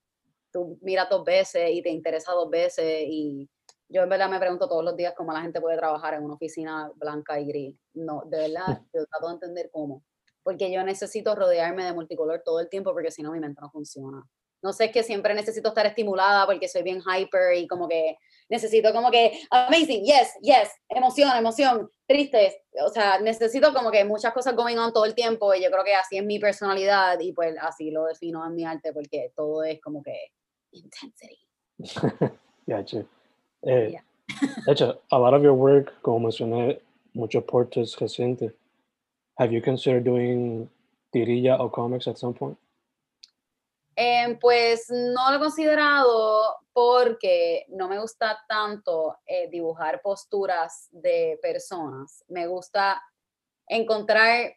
Tú 0.50 0.78
miras 0.80 1.10
dos 1.10 1.22
veces 1.22 1.70
y 1.70 1.82
te 1.82 1.90
interesa 1.90 2.32
dos 2.32 2.48
veces 2.48 3.04
y 3.06 3.46
yo 3.92 4.02
en 4.02 4.08
verdad 4.08 4.28
me 4.28 4.38
pregunto 4.38 4.68
todos 4.68 4.84
los 4.84 4.96
días 4.96 5.14
cómo 5.16 5.32
la 5.32 5.42
gente 5.42 5.60
puede 5.60 5.76
trabajar 5.76 6.14
en 6.14 6.24
una 6.24 6.34
oficina 6.34 6.90
blanca 6.96 7.38
y 7.38 7.46
gris. 7.46 7.76
No, 7.94 8.22
de 8.26 8.38
verdad, 8.38 8.66
yo 8.94 9.04
trato 9.06 9.28
de 9.28 9.34
entender 9.34 9.70
cómo. 9.72 10.02
Porque 10.42 10.72
yo 10.72 10.82
necesito 10.82 11.34
rodearme 11.34 11.84
de 11.84 11.92
multicolor 11.92 12.42
todo 12.44 12.60
el 12.60 12.68
tiempo 12.68 12.92
porque 12.92 13.10
si 13.10 13.22
no 13.22 13.32
mi 13.32 13.40
mente 13.40 13.60
no 13.60 13.70
funciona 13.70 14.26
no 14.62 14.72
sé, 14.72 14.86
es 14.86 14.92
que 14.92 15.02
siempre 15.02 15.34
necesito 15.34 15.68
estar 15.68 15.84
estimulada 15.86 16.46
porque 16.46 16.68
soy 16.68 16.82
bien 16.82 17.02
hyper 17.02 17.56
y 17.56 17.66
como 17.66 17.88
que 17.88 18.16
necesito 18.48 18.92
como 18.92 19.10
que 19.10 19.40
amazing, 19.50 20.04
yes, 20.04 20.34
yes, 20.40 20.70
emoción, 20.88 21.36
emoción, 21.36 21.90
triste, 22.06 22.62
o 22.84 22.88
sea, 22.88 23.18
necesito 23.18 23.74
como 23.74 23.90
que 23.90 24.04
muchas 24.04 24.32
cosas 24.32 24.54
going 24.54 24.76
on 24.76 24.92
todo 24.92 25.04
el 25.04 25.14
tiempo 25.14 25.52
y 25.54 25.62
yo 25.62 25.70
creo 25.70 25.84
que 25.84 25.94
así 25.94 26.16
es 26.16 26.24
mi 26.24 26.38
personalidad 26.38 27.18
y 27.18 27.32
pues 27.32 27.56
así 27.60 27.90
lo 27.90 28.04
defino 28.04 28.46
en 28.46 28.54
mi 28.54 28.64
arte 28.64 28.92
porque 28.92 29.32
todo 29.34 29.64
es 29.64 29.80
como 29.80 30.00
que 30.02 30.16
intensity. 30.70 31.38
Gotcha. 32.66 33.04
Eh, 33.62 33.90
Yeah. 33.92 34.02
de 34.66 34.72
hecho, 34.72 35.02
a 35.10 35.18
lot 35.18 35.34
of 35.34 35.42
your 35.42 35.54
work, 35.54 36.00
como 36.02 36.20
mencioné, 36.20 36.80
muchos 37.14 37.44
portraits 37.44 37.96
recientes. 38.00 38.52
Have 39.38 39.52
you 39.52 39.62
considered 39.62 40.04
doing 40.04 40.68
tirilla 41.12 41.58
o 41.60 41.68
comics 41.70 42.06
at 42.06 42.18
some 42.18 42.34
point? 42.34 42.58
Em, 43.94 44.38
pues 44.38 44.86
no 44.90 45.30
lo 45.30 45.36
he 45.36 45.38
considerado 45.38 46.56
porque 46.72 47.66
no 47.68 47.88
me 47.88 47.98
gusta 47.98 48.38
tanto 48.48 49.16
eh, 49.26 49.48
dibujar 49.50 50.00
posturas 50.00 50.88
de 50.90 51.38
personas. 51.42 52.24
Me 52.28 52.46
gusta 52.46 53.02
encontrar 53.68 54.54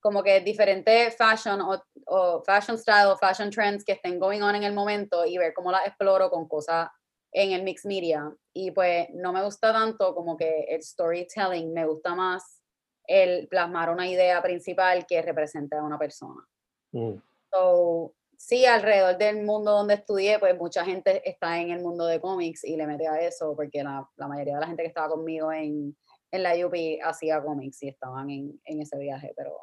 como 0.00 0.22
que 0.22 0.40
diferentes 0.40 1.16
fashion 1.16 1.60
o, 1.60 1.82
o 2.06 2.42
fashion 2.44 2.78
style 2.78 3.10
o 3.10 3.16
fashion 3.16 3.50
trends 3.50 3.84
que 3.84 3.92
estén 3.92 4.18
going 4.18 4.42
on 4.42 4.54
en 4.54 4.64
el 4.64 4.74
momento 4.74 5.24
y 5.24 5.38
ver 5.38 5.52
cómo 5.54 5.72
las 5.72 5.86
exploro 5.86 6.30
con 6.30 6.46
cosas 6.46 6.88
en 7.32 7.52
el 7.52 7.62
mix 7.62 7.84
media. 7.84 8.32
Y 8.52 8.70
pues 8.70 9.08
no 9.14 9.32
me 9.32 9.42
gusta 9.42 9.72
tanto 9.72 10.14
como 10.14 10.36
que 10.36 10.66
el 10.68 10.82
storytelling, 10.82 11.72
me 11.72 11.86
gusta 11.86 12.14
más 12.14 12.60
el 13.06 13.48
plasmar 13.48 13.90
una 13.90 14.08
idea 14.08 14.42
principal 14.42 15.06
que 15.06 15.22
represente 15.22 15.76
a 15.76 15.82
una 15.82 15.98
persona. 15.98 16.46
Mm, 16.92 17.14
So, 17.50 18.14
sí, 18.36 18.66
alrededor 18.66 19.16
del 19.16 19.42
mundo 19.42 19.72
donde 19.72 19.94
estudié, 19.94 20.38
pues 20.38 20.56
mucha 20.58 20.84
gente 20.84 21.26
está 21.28 21.58
en 21.58 21.70
el 21.70 21.80
mundo 21.80 22.06
de 22.06 22.20
cómics 22.20 22.64
y 22.64 22.76
le 22.76 22.86
metí 22.86 23.06
a 23.06 23.20
eso, 23.20 23.56
porque 23.56 23.82
la, 23.82 24.06
la 24.16 24.28
mayoría 24.28 24.54
de 24.56 24.60
la 24.60 24.66
gente 24.66 24.82
que 24.82 24.88
estaba 24.88 25.08
conmigo 25.08 25.50
en, 25.50 25.96
en 26.30 26.42
la 26.42 26.54
UP 26.54 26.74
hacía 27.02 27.42
cómics 27.42 27.82
y 27.82 27.88
estaban 27.88 28.28
en, 28.28 28.60
en 28.66 28.82
ese 28.82 28.98
viaje, 28.98 29.32
pero 29.34 29.56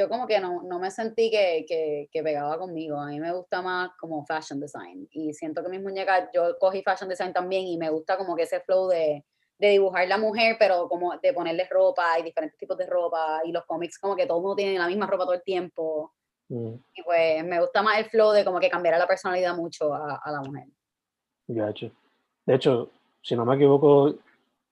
yo 0.00 0.08
como 0.08 0.26
que 0.26 0.40
no, 0.40 0.62
no 0.62 0.78
me 0.78 0.90
sentí 0.90 1.30
que, 1.30 1.64
que, 1.68 2.08
que 2.10 2.22
pegaba 2.22 2.58
conmigo. 2.58 2.98
A 2.98 3.06
mí 3.08 3.20
me 3.20 3.32
gusta 3.32 3.60
más 3.60 3.90
como 3.98 4.24
fashion 4.24 4.58
design 4.58 5.06
y 5.12 5.34
siento 5.34 5.62
que 5.62 5.68
mis 5.68 5.82
muñecas, 5.82 6.28
yo 6.32 6.56
cogí 6.58 6.82
fashion 6.82 7.08
design 7.08 7.32
también 7.32 7.66
y 7.66 7.76
me 7.76 7.90
gusta 7.90 8.16
como 8.16 8.34
que 8.34 8.44
ese 8.44 8.60
flow 8.60 8.88
de, 8.88 9.24
de 9.58 9.68
dibujar 9.68 10.08
la 10.08 10.16
mujer, 10.16 10.56
pero 10.58 10.88
como 10.88 11.16
de 11.18 11.32
ponerle 11.34 11.66
ropa 11.70 12.18
y 12.18 12.22
diferentes 12.22 12.58
tipos 12.58 12.78
de 12.78 12.86
ropa 12.86 13.42
y 13.44 13.52
los 13.52 13.64
cómics 13.66 13.98
como 13.98 14.16
que 14.16 14.26
todo 14.26 14.38
el 14.38 14.42
mundo 14.42 14.56
tiene 14.56 14.78
la 14.78 14.86
misma 14.86 15.06
ropa 15.06 15.24
todo 15.24 15.34
el 15.34 15.42
tiempo. 15.42 16.14
mm, 16.48 16.74
Y 16.94 17.02
pues 17.02 17.44
me 17.44 17.60
gusta 17.60 17.82
más 17.82 17.98
el 17.98 18.06
flow 18.06 18.32
de 18.32 18.44
como 18.44 18.58
que 18.58 18.70
cambiar 18.70 18.98
la 18.98 19.06
personalidad 19.06 19.54
mucho 19.54 19.92
a, 19.92 20.16
a 20.24 20.30
la 20.32 20.40
mujer. 20.40 20.64
gotcha. 21.46 21.90
De 22.46 22.54
hecho, 22.54 22.90
si 23.22 23.36
no 23.36 23.44
me 23.44 23.54
equivoco, 23.56 24.14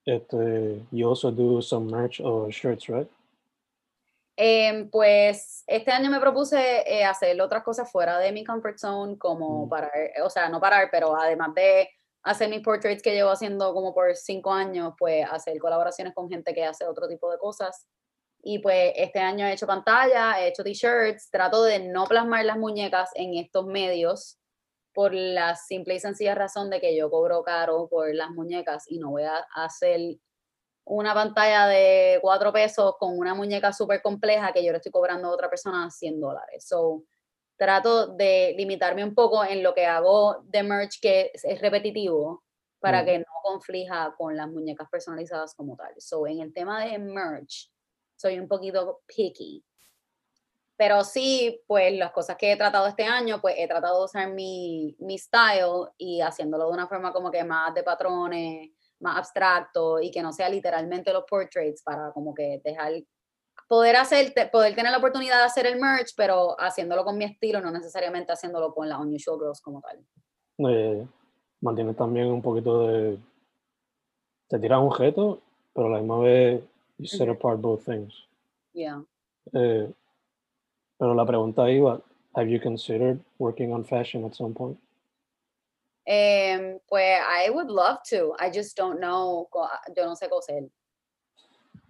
este, 0.05 0.81
you 0.91 1.07
also 1.07 1.29
do 1.31 1.61
some 1.61 1.91
merch 1.91 2.19
or 2.19 2.49
shirts, 2.51 2.89
right? 2.89 3.07
Em, 4.41 4.89
pues 4.89 5.65
este 5.67 5.91
año 5.91 6.09
me 6.09 6.21
propuse 6.21 6.57
eh, 6.87 7.03
hacer 7.03 7.41
otras 7.41 7.61
cosas 7.61 7.91
fuera 7.91 8.17
de 8.19 8.31
mi 8.31 8.45
comfort 8.45 8.77
zone, 8.77 9.17
como 9.17 9.65
Mm. 9.65 9.69
parar, 9.69 9.91
o 10.23 10.29
sea, 10.29 10.47
no 10.47 10.61
parar, 10.61 10.87
pero 10.89 11.13
además 11.13 11.53
de 11.55 11.89
hacer 12.23 12.47
mis 12.49 12.61
portraits 12.63 13.03
que 13.03 13.11
llevo 13.13 13.31
haciendo 13.31 13.73
como 13.73 13.93
por 13.93 14.15
cinco 14.15 14.53
años, 14.53 14.93
pues 14.97 15.25
hacer 15.29 15.57
colaboraciones 15.59 16.13
con 16.13 16.29
gente 16.29 16.53
que 16.53 16.63
hace 16.63 16.85
otro 16.85 17.09
tipo 17.09 17.29
de 17.29 17.37
cosas. 17.37 17.85
Y 18.41 18.59
pues 18.59 18.93
este 18.95 19.19
año 19.19 19.45
he 19.45 19.51
hecho 19.51 19.67
pantalla, 19.67 20.39
he 20.41 20.47
hecho 20.47 20.63
t-shirts, 20.63 21.29
trato 21.29 21.63
de 21.65 21.79
no 21.79 22.05
plasmar 22.05 22.45
las 22.45 22.57
muñecas 22.57 23.09
en 23.15 23.35
estos 23.35 23.65
medios 23.65 24.37
por 24.93 25.13
la 25.13 25.57
simple 25.57 25.95
y 25.95 25.99
sencilla 25.99 26.33
razón 26.33 26.69
de 26.69 26.79
que 26.79 26.95
yo 26.95 27.09
cobro 27.11 27.43
caro 27.43 27.89
por 27.89 28.13
las 28.15 28.29
muñecas 28.29 28.85
y 28.87 28.99
no 28.99 29.09
voy 29.11 29.23
a 29.23 29.45
hacer 29.53 29.99
una 30.89 31.13
pantalla 31.13 31.67
de 31.67 32.19
cuatro 32.21 32.51
pesos 32.51 32.95
con 32.99 33.17
una 33.17 33.35
muñeca 33.35 33.71
súper 33.71 34.01
compleja 34.01 34.51
que 34.51 34.63
yo 34.63 34.71
le 34.71 34.77
estoy 34.77 34.91
cobrando 34.91 35.27
a 35.27 35.31
otra 35.31 35.49
persona 35.49 35.89
100 35.89 36.19
dólares. 36.19 36.67
So, 36.67 37.03
trato 37.57 38.07
de 38.07 38.53
limitarme 38.57 39.03
un 39.03 39.13
poco 39.13 39.43
en 39.43 39.61
lo 39.61 39.73
que 39.73 39.85
hago 39.85 40.41
de 40.45 40.63
merch 40.63 40.99
que 41.01 41.31
es, 41.33 41.45
es 41.45 41.61
repetitivo 41.61 42.43
para 42.79 43.03
Mm. 43.03 43.05
que 43.05 43.19
no 43.19 43.25
conflija 43.43 44.15
con 44.17 44.35
las 44.35 44.47
muñecas 44.49 44.89
personalizadas 44.89 45.53
como 45.53 45.75
tal. 45.75 45.93
So, 45.99 46.25
en 46.25 46.39
el 46.39 46.53
tema 46.53 46.83
de 46.85 46.97
merch, 46.97 47.71
soy 48.15 48.39
un 48.39 48.47
poquito 48.47 49.01
picky. 49.05 49.63
Pero 50.75 51.03
sí, 51.03 51.61
pues 51.67 51.93
las 51.93 52.11
cosas 52.13 52.37
que 52.37 52.53
he 52.53 52.57
tratado 52.57 52.87
este 52.87 53.03
año, 53.03 53.41
pues 53.41 53.55
he 53.57 53.67
tratado 53.67 53.99
de 53.99 54.05
usar 54.05 54.29
mi, 54.31 54.95
mi 54.99 55.17
style 55.17 55.89
y 55.97 56.21
haciéndolo 56.21 56.67
de 56.67 56.71
una 56.73 56.87
forma 56.87 57.11
como 57.11 57.29
que 57.29 57.43
más 57.43 57.73
de 57.73 57.83
patrones, 57.83 58.71
más 58.99 59.17
abstracto 59.17 59.99
y 60.01 60.11
que 60.11 60.21
no 60.21 60.31
sea 60.31 60.49
literalmente 60.49 61.13
los 61.13 61.23
portraits 61.23 61.81
para 61.83 62.11
como 62.11 62.33
que 62.33 62.61
dejar, 62.63 62.93
poder 63.67 63.95
hacer, 63.95 64.33
poder 64.51 64.75
tener 64.75 64.91
la 64.91 64.97
oportunidad 64.97 65.37
de 65.37 65.43
hacer 65.43 65.65
el 65.65 65.79
merch, 65.79 66.13
pero 66.15 66.59
haciéndolo 66.59 67.03
con 67.03 67.17
mi 67.17 67.25
estilo, 67.25 67.61
no 67.61 67.71
necesariamente 67.71 68.31
haciéndolo 68.31 68.73
con 68.73 68.89
la 68.89 68.99
Unusual 68.99 69.39
Girls 69.39 69.61
como 69.61 69.81
tal. 69.81 69.99
Eh, 70.69 71.07
mantiene 71.61 71.93
también 71.93 72.27
un 72.27 72.41
poquito 72.41 72.87
de... 72.87 73.17
Te 74.47 74.59
tiras 74.59 74.81
un 74.81 74.95
reto, 74.95 75.41
pero 75.73 75.87
a 75.87 75.91
la 75.91 75.97
misma 75.99 76.19
vez 76.19 76.63
you 76.97 77.05
set 77.05 77.29
apart 77.29 77.59
both 77.61 77.85
things. 77.85 78.13
Yeah. 78.73 79.03
Eh, 79.53 79.91
pero 80.97 81.13
la 81.13 81.25
pregunta 81.25 81.69
iba, 81.69 82.01
have 82.35 82.49
you 82.49 82.59
considered 82.59 83.19
working 83.37 83.71
on 83.71 83.85
fashion 83.85 84.25
at 84.25 84.33
some 84.33 84.53
point? 84.53 84.77
Em, 86.11 86.79
pues 86.87 87.19
I 87.21 87.51
would 87.51 87.69
love 87.69 87.99
to, 88.09 88.33
I 88.39 88.49
just 88.49 88.75
don't 88.75 88.99
know, 88.99 89.47
yo 89.95 90.05
no 90.07 90.15
sé 90.15 90.27
coser. 90.27 90.67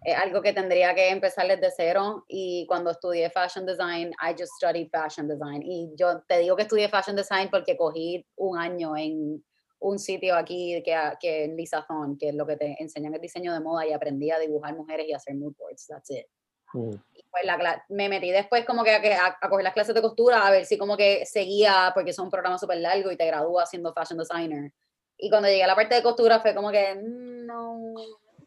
Es 0.04 0.18
algo 0.18 0.42
que 0.42 0.52
tendría 0.52 0.94
que 0.94 1.10
empezar 1.10 1.48
desde 1.48 1.72
cero 1.72 2.26
y 2.28 2.66
cuando 2.68 2.92
estudié 2.92 3.30
fashion 3.30 3.66
design, 3.66 4.12
I 4.22 4.36
just 4.38 4.52
studied 4.58 4.90
fashion 4.90 5.26
design 5.26 5.62
y 5.64 5.94
yo 5.96 6.22
te 6.28 6.40
digo 6.40 6.58
que 6.58 6.64
estudié 6.64 6.90
fashion 6.90 7.16
design 7.16 7.50
porque 7.50 7.78
cogí 7.78 8.26
un 8.36 8.58
año 8.58 8.98
en 8.98 9.42
un 9.80 9.98
sitio 9.98 10.36
aquí 10.36 10.84
que, 10.84 10.98
que 11.22 11.46
en 11.46 11.56
Lizazón, 11.56 12.18
que 12.18 12.30
es 12.30 12.36
lo 12.36 12.46
que 12.46 12.58
te 12.58 12.76
enseñan 12.78 13.14
el 13.14 13.22
diseño 13.22 13.54
de 13.54 13.62
moda 13.62 13.88
y 13.88 13.94
aprendí 13.94 14.32
a 14.32 14.40
dibujar 14.40 14.76
mujeres 14.76 15.08
y 15.08 15.14
hacer 15.14 15.36
mood 15.36 15.56
boards, 15.58 15.88
that's 15.88 16.10
it. 16.10 16.26
Mm, 16.74 16.92
Y 17.14 17.24
pues 17.32 17.46
la 17.46 17.84
me 17.90 18.10
metí 18.10 18.32
después 18.32 18.66
como 18.66 18.84
que 18.84 18.92
a, 18.94 19.38
a- 19.42 19.50
coger 19.50 19.64
las 19.64 19.74
clases 19.74 19.96
de 19.96 20.02
costura, 20.02 20.46
a 20.46 20.52
ver 20.52 20.66
si 20.66 20.78
como 20.78 20.96
que 20.98 21.26
seguía, 21.26 21.92
porque 21.94 22.12
es 22.12 22.20
un 22.20 22.30
programa 22.30 22.58
súper 22.58 22.78
largo 22.78 23.12
y 23.12 23.18
te 23.18 23.26
gradúas 23.26 23.70
siendo 23.70 23.94
fashion 23.94 24.20
designer. 24.20 24.72
Y 25.18 25.30
cuando 25.30 25.50
llegué 25.50 25.64
a 25.64 25.68
la 25.68 25.76
parte 25.76 25.96
de 25.96 26.04
costura 26.04 26.40
fue 26.40 26.56
como 26.56 26.72
que, 26.72 26.96
"Mm, 26.96 27.46
no, 27.46 27.80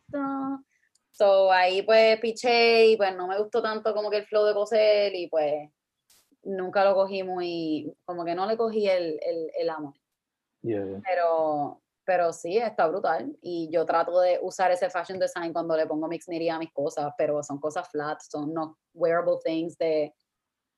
no. 0.09 0.64
So 1.11 1.52
ahí 1.52 1.83
pues 1.83 2.19
piché 2.21 2.87
y 2.87 2.97
pues 2.97 3.14
no 3.14 3.26
me 3.26 3.38
gustó 3.38 3.61
tanto 3.61 3.93
como 3.95 4.09
que 4.11 4.19
el 4.19 4.25
flow 4.26 4.47
de 4.47 4.55
coser 4.55 5.14
y 5.14 5.26
pues 5.29 5.69
nunca 6.45 6.85
lo 6.85 6.95
cogí 6.95 7.23
muy, 7.23 7.95
como 8.07 8.25
que 8.25 8.35
no 8.35 8.47
le 8.47 8.57
cogí 8.57 8.88
el, 8.88 9.21
el, 9.23 9.50
el 9.59 9.71
amor. 9.71 9.95
yeah, 10.62 10.83
yeah. 10.85 11.00
Pero 11.05 11.81
pero 12.04 12.32
sí, 12.32 12.59
está 12.59 12.87
brutal. 12.87 13.37
Y 13.40 13.68
yo 13.73 13.85
trato 13.87 14.21
de 14.21 14.38
usar 14.42 14.71
ese 14.71 14.90
fashion 14.90 15.18
design 15.18 15.52
cuando 15.52 15.76
le 15.76 15.87
pongo 15.87 16.09
mix 16.09 16.28
media 16.28 16.56
a 16.56 16.59
mis 16.59 16.73
cosas, 16.73 17.12
pero 17.16 17.42
son 17.42 17.59
cosas 17.59 17.88
flat, 17.88 18.21
son 18.21 18.52
no 18.52 18.78
wearable 18.94 19.38
things 19.44 19.76
de 19.78 20.14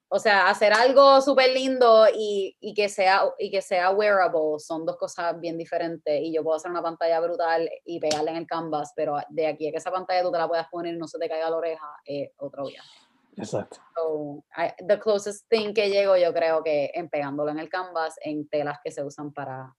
o 0.08 0.18
sea, 0.20 0.48
hacer 0.48 0.72
algo 0.72 1.20
súper 1.20 1.50
lindo 1.50 2.06
y, 2.14 2.56
y, 2.60 2.72
que 2.72 2.88
sea, 2.88 3.22
y 3.36 3.50
que 3.50 3.60
sea 3.60 3.90
wearable 3.90 4.58
son 4.58 4.86
dos 4.86 4.96
cosas 4.96 5.40
bien 5.40 5.58
diferentes. 5.58 6.20
Y 6.22 6.32
yo 6.32 6.44
puedo 6.44 6.56
hacer 6.56 6.70
una 6.70 6.82
pantalla 6.82 7.18
brutal 7.18 7.68
y 7.84 7.98
pegarla 7.98 8.30
en 8.30 8.36
el 8.36 8.46
canvas, 8.46 8.92
pero 8.94 9.16
de 9.30 9.48
aquí 9.48 9.66
a 9.66 9.72
que 9.72 9.78
esa 9.78 9.90
pantalla 9.90 10.22
tú 10.22 10.30
te 10.30 10.38
la 10.38 10.46
puedas 10.46 10.68
poner 10.68 10.94
y 10.94 10.98
no 10.98 11.08
se 11.08 11.18
te 11.18 11.28
caiga 11.28 11.50
la 11.50 11.56
oreja, 11.56 11.96
es 12.04 12.30
otro 12.36 12.64
viaje. 12.66 12.88
Exacto. 13.36 13.78
So, 13.96 14.44
the 14.86 15.00
closest 15.00 15.48
thing 15.48 15.74
que 15.74 15.90
llego 15.90 16.16
yo 16.16 16.32
creo 16.32 16.62
que 16.62 16.92
en 16.94 17.08
pegándolo 17.08 17.50
en 17.50 17.58
el 17.58 17.68
canvas 17.68 18.14
en 18.22 18.48
telas 18.48 18.78
que 18.84 18.92
se 18.92 19.02
usan 19.02 19.32
para 19.32 19.74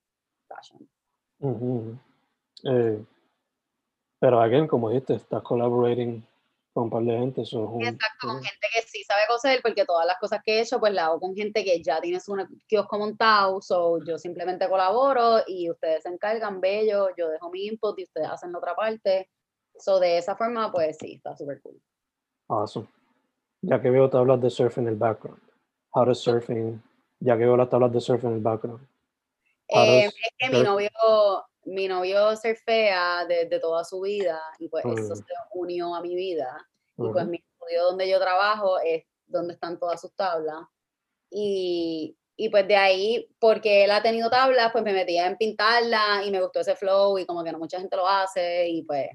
fashion. 0.49 0.89
Eh, 2.63 3.03
pero 4.19 4.41
again, 4.41 4.67
como 4.67 4.89
dijiste, 4.89 5.15
estás 5.15 5.41
collaborating 5.43 6.25
con 6.73 6.85
un 6.85 6.89
par 6.89 7.03
de 7.03 7.17
gente. 7.17 7.41
Eso 7.41 7.77
es 7.79 7.87
Exacto, 7.87 8.27
con 8.27 8.43
gente 8.43 8.67
que 8.73 8.81
sí 8.81 9.03
sabe 9.03 9.21
coser, 9.27 9.61
porque 9.61 9.85
todas 9.85 10.05
las 10.05 10.17
cosas 10.19 10.41
que 10.43 10.57
he 10.57 10.61
hecho, 10.61 10.79
pues 10.79 10.93
la 10.93 11.05
hago 11.05 11.19
con 11.19 11.35
gente 11.35 11.63
que 11.63 11.81
ya 11.81 12.01
tiene 12.01 12.19
su 12.19 12.35
kiosco 12.67 12.99
montado, 12.99 13.61
so 13.61 14.03
yo 14.03 14.17
simplemente 14.17 14.67
colaboro 14.67 15.39
y 15.47 15.69
ustedes 15.69 16.03
se 16.03 16.09
encargan, 16.09 16.59
bello, 16.59 17.09
yo 17.17 17.29
dejo 17.29 17.49
mi 17.49 17.65
input 17.67 17.97
y 17.99 18.03
ustedes 18.03 18.27
hacen 18.27 18.51
la 18.51 18.57
otra 18.57 18.75
parte. 18.75 19.29
So 19.77 19.99
de 19.99 20.17
esa 20.17 20.35
forma, 20.35 20.71
pues 20.71 20.97
sí, 20.97 21.15
está 21.15 21.35
súper 21.35 21.61
cool. 21.61 21.81
Awesome. 22.47 22.87
Ya 23.61 23.81
que 23.81 23.89
veo 23.89 24.09
tablas 24.09 24.41
de 24.41 24.49
surf 24.49 24.77
en 24.77 24.87
el 24.87 24.95
background. 24.95 25.41
How 25.91 26.05
does 26.05 26.19
surfing, 26.19 26.81
ya 27.19 27.37
que 27.37 27.45
veo 27.45 27.55
las 27.55 27.69
tablas 27.69 27.91
de 27.93 28.01
surf 28.01 28.23
en 28.25 28.33
el 28.33 28.41
background. 28.41 28.85
Eh, 29.67 30.05
es 30.05 30.13
que 30.37 30.49
mi 30.49 30.61
novio, 30.61 30.89
mi 31.65 31.87
novio 31.87 32.35
surfea 32.35 33.25
desde 33.25 33.59
toda 33.59 33.83
su 33.83 34.01
vida 34.01 34.41
y 34.59 34.69
pues 34.69 34.85
eso 34.85 35.13
mm. 35.13 35.17
se 35.17 35.33
unió 35.53 35.95
a 35.95 36.01
mi 36.01 36.15
vida. 36.15 36.67
Y 36.97 37.09
pues 37.11 37.25
mi 37.27 37.37
estudio 37.37 37.85
donde 37.85 38.09
yo 38.09 38.19
trabajo 38.19 38.79
es 38.79 39.03
donde 39.27 39.53
están 39.53 39.79
todas 39.79 39.99
sus 39.99 40.13
tablas. 40.15 40.61
Y, 41.29 42.15
y, 42.37 42.49
pues 42.49 42.67
de 42.67 42.75
ahí, 42.75 43.29
porque 43.39 43.83
él 43.83 43.91
ha 43.91 44.01
tenido 44.01 44.29
tablas, 44.29 44.71
pues 44.71 44.83
me 44.83 44.93
metía 44.93 45.25
en 45.27 45.35
pintarla 45.35 46.23
y 46.25 46.31
me 46.31 46.41
gustó 46.41 46.61
ese 46.61 46.75
flow 46.75 47.17
y 47.17 47.25
como 47.25 47.43
que 47.43 47.51
no 47.51 47.57
mucha 47.57 47.79
gente 47.79 47.97
lo 47.97 48.07
hace 48.07 48.69
y 48.69 48.83
pues 48.83 49.09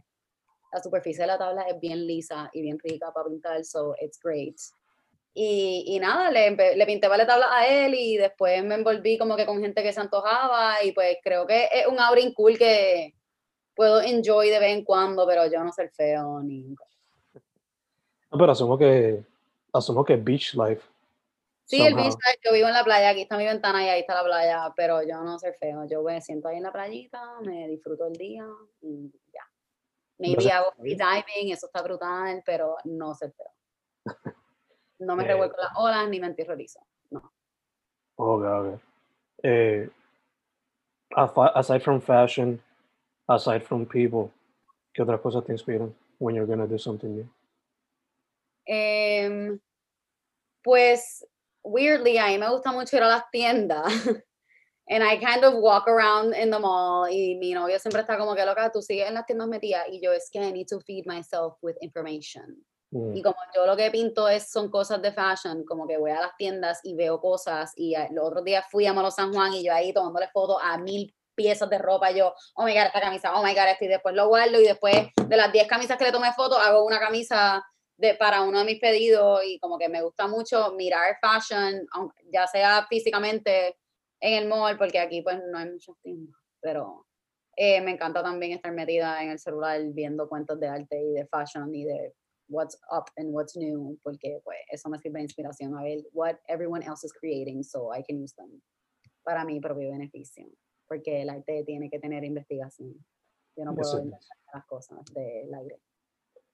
la 0.72 0.82
superficie 0.82 1.22
de 1.22 1.28
la 1.28 1.38
tabla 1.38 1.62
es 1.62 1.78
bien 1.80 2.06
lisa 2.06 2.50
y 2.52 2.62
bien 2.62 2.78
rica 2.78 3.12
para 3.12 3.28
pintar, 3.28 3.64
so 3.64 3.94
it's 4.00 4.18
great. 4.22 4.56
Y, 5.32 5.84
y, 5.86 6.00
nada, 6.00 6.30
le, 6.30 6.50
le 6.76 6.86
pinté 6.86 7.08
la 7.08 7.26
tabla 7.26 7.46
a 7.50 7.66
él 7.66 7.94
y 7.94 8.16
después 8.16 8.64
me 8.64 8.74
envolví 8.74 9.16
como 9.16 9.36
que 9.36 9.46
con 9.46 9.60
gente 9.60 9.82
que 9.82 9.92
se 9.92 10.00
antojaba 10.00 10.82
y 10.82 10.92
pues 10.92 11.18
creo 11.22 11.46
que 11.46 11.68
es 11.72 11.86
un 11.86 12.00
outing 12.00 12.34
cool 12.34 12.58
que 12.58 13.14
puedo 13.74 14.00
enjoy 14.00 14.50
de 14.50 14.58
vez 14.58 14.76
en 14.76 14.84
cuando, 14.84 15.26
pero 15.26 15.46
yo 15.46 15.62
no 15.62 15.72
soy 15.72 15.88
feo 15.88 16.42
ni... 16.42 16.74
No, 18.32 18.38
pero 18.38 18.52
asumo 18.52 18.76
que, 18.76 19.24
asumo 19.72 20.04
que 20.04 20.16
beach 20.16 20.54
life. 20.54 20.82
Sí, 21.64 21.80
el 21.80 21.94
beach 21.94 22.14
life, 22.14 22.40
yo 22.44 22.52
vivo 22.52 22.66
en 22.66 22.74
la 22.74 22.84
playa, 22.84 23.10
aquí 23.10 23.22
está 23.22 23.36
mi 23.36 23.44
ventana 23.46 23.84
y 23.84 23.88
ahí 23.88 24.00
está 24.00 24.14
la 24.14 24.24
playa, 24.24 24.72
pero 24.76 25.02
yo 25.02 25.22
no 25.22 25.38
soy 25.38 25.52
feo, 25.52 25.86
yo 25.88 26.02
me 26.02 26.20
siento 26.20 26.48
ahí 26.48 26.56
en 26.56 26.64
la 26.64 26.72
playita, 26.72 27.40
me 27.42 27.68
disfruto 27.68 28.06
el 28.06 28.14
día 28.14 28.46
y 28.82 29.12
ya. 29.32 29.48
Maybe 30.18 30.50
hago 30.50 30.72
free 30.72 30.96
diving, 30.96 31.52
eso 31.52 31.66
está 31.66 31.82
brutal, 31.82 32.42
pero 32.44 32.76
no 32.84 33.14
soy 33.14 33.30
feo. 33.30 33.52
No 35.00 35.16
me 35.16 35.24
revuelco 35.24 35.56
las 35.60 35.72
olas 35.76 36.08
ni 36.08 36.20
me 36.20 36.26
enterrorizo. 36.26 36.80
No. 37.10 37.32
Ok, 38.16 38.44
ok. 38.44 38.80
Eh, 39.42 39.88
aside 41.54 41.80
from 41.80 42.00
fashion, 42.00 42.60
aside 43.26 43.64
from 43.64 43.86
people, 43.86 44.30
¿qué 44.94 45.02
otras 45.02 45.20
cosas 45.20 45.44
te 45.44 45.52
inspiran 45.52 45.94
when 46.18 46.34
you're 46.34 46.46
gonna 46.46 46.66
do 46.66 46.78
something 46.78 47.08
new? 47.08 47.28
Um, 48.68 49.58
pues, 50.62 51.24
weirdly, 51.64 52.18
a 52.18 52.26
mí 52.26 52.38
me 52.38 52.50
gusta 52.50 52.72
mucho 52.72 52.96
ir 52.96 53.02
a 53.02 53.08
las 53.08 53.24
tiendas. 53.32 53.86
And 54.90 55.04
I 55.04 55.16
kind 55.16 55.44
of 55.44 55.54
walk 55.54 55.86
around 55.86 56.34
in 56.34 56.50
the 56.50 56.58
mall 56.58 57.06
y 57.08 57.36
mi 57.38 57.54
novio 57.54 57.78
siempre 57.78 58.02
está 58.02 58.18
como 58.18 58.34
que 58.34 58.44
loca, 58.44 58.72
tú 58.72 58.82
sigues 58.82 59.06
en 59.06 59.14
las 59.14 59.24
tiendas 59.24 59.48
metidas 59.48 59.86
y 59.88 60.00
yo 60.02 60.12
es 60.12 60.28
que 60.32 60.40
I 60.40 60.50
need 60.50 60.66
to 60.66 60.80
feed 60.80 61.06
myself 61.06 61.54
with 61.62 61.76
information. 61.80 62.56
Mm. 62.90 63.16
Y 63.16 63.22
como 63.22 63.36
yo 63.54 63.66
lo 63.66 63.76
que 63.76 63.90
pinto 63.90 64.28
es, 64.28 64.50
son 64.50 64.70
cosas 64.70 65.00
de 65.00 65.12
fashion, 65.12 65.64
como 65.64 65.86
que 65.86 65.96
voy 65.96 66.10
a 66.10 66.20
las 66.20 66.36
tiendas 66.36 66.80
y 66.82 66.94
veo 66.94 67.20
cosas. 67.20 67.72
Y 67.76 67.94
los 68.12 68.26
otros 68.26 68.44
días 68.44 68.64
fui 68.70 68.86
a 68.86 68.92
Molo 68.92 69.10
San 69.10 69.32
Juan 69.32 69.54
y 69.54 69.64
yo 69.64 69.72
ahí 69.72 69.92
tomándole 69.92 70.28
fotos 70.28 70.56
a 70.62 70.78
mil 70.78 71.14
piezas 71.34 71.70
de 71.70 71.78
ropa. 71.78 72.10
Yo, 72.10 72.34
oh 72.54 72.64
my 72.64 72.74
god, 72.74 72.86
esta 72.86 73.00
camisa, 73.00 73.34
oh 73.34 73.42
my 73.42 73.54
god, 73.54 73.68
esto. 73.70 73.84
Y 73.84 73.88
después 73.88 74.14
lo 74.14 74.28
guardo. 74.28 74.60
Y 74.60 74.64
después 74.64 75.08
de 75.26 75.36
las 75.36 75.52
10 75.52 75.66
camisas 75.68 75.96
que 75.96 76.04
le 76.04 76.12
tomé 76.12 76.32
fotos, 76.32 76.58
hago 76.58 76.84
una 76.84 76.98
camisa 76.98 77.64
de, 77.96 78.14
para 78.14 78.42
uno 78.42 78.58
de 78.58 78.64
mis 78.64 78.80
pedidos. 78.80 79.42
Y 79.44 79.58
como 79.60 79.78
que 79.78 79.88
me 79.88 80.02
gusta 80.02 80.26
mucho 80.26 80.72
mirar 80.72 81.16
fashion, 81.20 81.86
ya 82.32 82.46
sea 82.46 82.86
físicamente 82.88 83.78
en 84.20 84.34
el 84.34 84.48
mall, 84.48 84.76
porque 84.76 84.98
aquí 84.98 85.22
pues 85.22 85.38
no 85.50 85.58
hay 85.58 85.70
muchos 85.70 85.96
tiendas. 86.02 86.36
Pero 86.60 87.06
eh, 87.56 87.80
me 87.80 87.92
encanta 87.92 88.22
también 88.22 88.52
estar 88.52 88.72
metida 88.72 89.22
en 89.22 89.30
el 89.30 89.38
celular 89.38 89.80
viendo 89.92 90.28
cuentos 90.28 90.58
de 90.58 90.68
arte 90.68 91.00
y 91.00 91.12
de 91.12 91.26
fashion 91.26 91.74
y 91.74 91.84
de 91.84 92.14
what's 92.50 92.76
up 92.90 93.08
and 93.16 93.32
what's 93.32 93.56
new, 93.56 93.98
porque 94.02 94.40
pues 94.44 94.58
eso 94.70 94.88
me 94.90 94.98
sirve 94.98 95.18
de 95.18 95.24
inspiración 95.24 95.76
a 95.78 95.82
ver 95.82 96.02
what 96.12 96.36
everyone 96.48 96.82
else 96.82 97.06
is 97.06 97.12
creating 97.12 97.62
so 97.62 97.94
I 97.94 98.02
can 98.02 98.22
use 98.22 98.34
them 98.34 98.60
para 99.24 99.44
mi 99.44 99.60
propio 99.60 99.90
beneficio, 99.90 100.46
porque 100.86 101.22
el 101.22 101.30
arte 101.30 101.64
tiene 101.64 101.88
que 101.88 101.98
tener 101.98 102.24
investigación. 102.24 102.94
Yo 103.56 103.64
no 103.64 103.74
puedo 103.74 103.98
inventar 103.98 104.36
las 104.52 104.64
cosas 104.66 105.04
del 105.14 105.54
aire. 105.54 105.80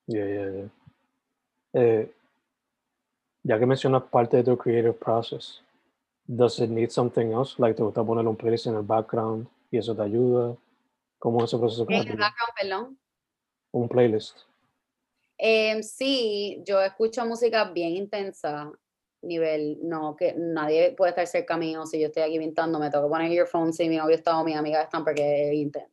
Yeah, 0.07 0.27
yeah, 0.27 0.51
yeah. 0.51 0.71
Eh, 1.73 2.13
ya 3.43 3.59
que 3.59 3.67
mencionas 3.67 4.03
parte 4.05 4.39
de 4.39 4.45
tu 4.45 4.57
creative 4.57 4.95
process, 4.95 5.63
does 6.27 6.59
it 6.59 6.71
need 6.71 6.91
something 6.91 7.33
else? 7.33 7.57
Like 7.59 7.77
te 7.77 7.83
gusta 7.83 8.05
poner 8.05 8.27
un 8.27 8.37
playlist 8.37 8.67
en 8.67 8.77
el 8.77 8.83
background 8.83 9.49
y 9.71 9.79
eso 9.79 9.95
te 9.95 10.03
ayuda? 10.03 10.57
¿Cómo 11.19 11.39
es 11.39 11.45
ese 11.45 11.59
proceso? 11.59 11.87
En 11.89 12.09
el 12.09 12.17
background, 12.17 12.53
perdón. 12.61 12.99
Un 13.73 13.89
playlist. 13.89 14.39
Eh, 15.38 15.83
sí, 15.83 16.62
yo 16.64 16.81
escucho 16.81 17.25
música 17.27 17.64
bien 17.64 17.96
intensa, 17.96 18.70
nivel, 19.22 19.79
no, 19.83 20.16
que 20.16 20.35
nadie 20.37 20.92
puede 20.92 21.11
estar 21.11 21.27
cerca 21.27 21.57
mío 21.57 21.85
si 21.87 22.01
yo 22.01 22.07
estoy 22.07 22.22
aquí 22.22 22.38
pintando, 22.38 22.79
me 22.79 22.90
tengo 22.90 23.05
que 23.05 23.11
poner 23.11 23.33
earphones 23.33 23.77
si 23.77 23.88
mi 23.88 23.96
novio 23.96 24.16
está 24.16 24.38
o 24.38 24.44
mi 24.44 24.55
amiga 24.55 24.83
están 24.83 25.05
porque 25.05 25.49
es 25.49 25.55
intenso. 25.55 25.90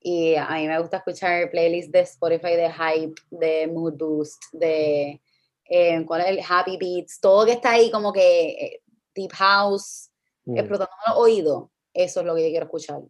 Y 0.00 0.34
a 0.34 0.50
mí 0.50 0.68
me 0.68 0.78
gusta 0.78 0.98
escuchar 0.98 1.50
playlists 1.50 1.90
de 1.90 2.00
Spotify 2.00 2.56
de 2.56 2.70
Hype, 2.70 3.14
de 3.30 3.66
Mood 3.66 3.94
Boost, 3.94 4.42
de 4.52 5.20
eh, 5.64 6.04
¿cuál 6.06 6.20
es 6.20 6.26
el 6.28 6.40
Happy 6.46 6.76
Beats? 6.76 7.20
Todo 7.20 7.46
que 7.46 7.52
está 7.52 7.72
ahí 7.72 7.90
como 7.90 8.12
que 8.12 8.50
eh, 8.50 8.82
Deep 9.14 9.32
House, 9.32 10.10
mm. 10.44 10.58
explotando 10.58 10.94
los 11.08 11.16
oídos. 11.16 11.64
Eso 11.94 12.20
es 12.20 12.26
lo 12.26 12.34
que 12.34 12.42
yo 12.42 12.48
quiero 12.48 12.66
escuchar. 12.66 13.00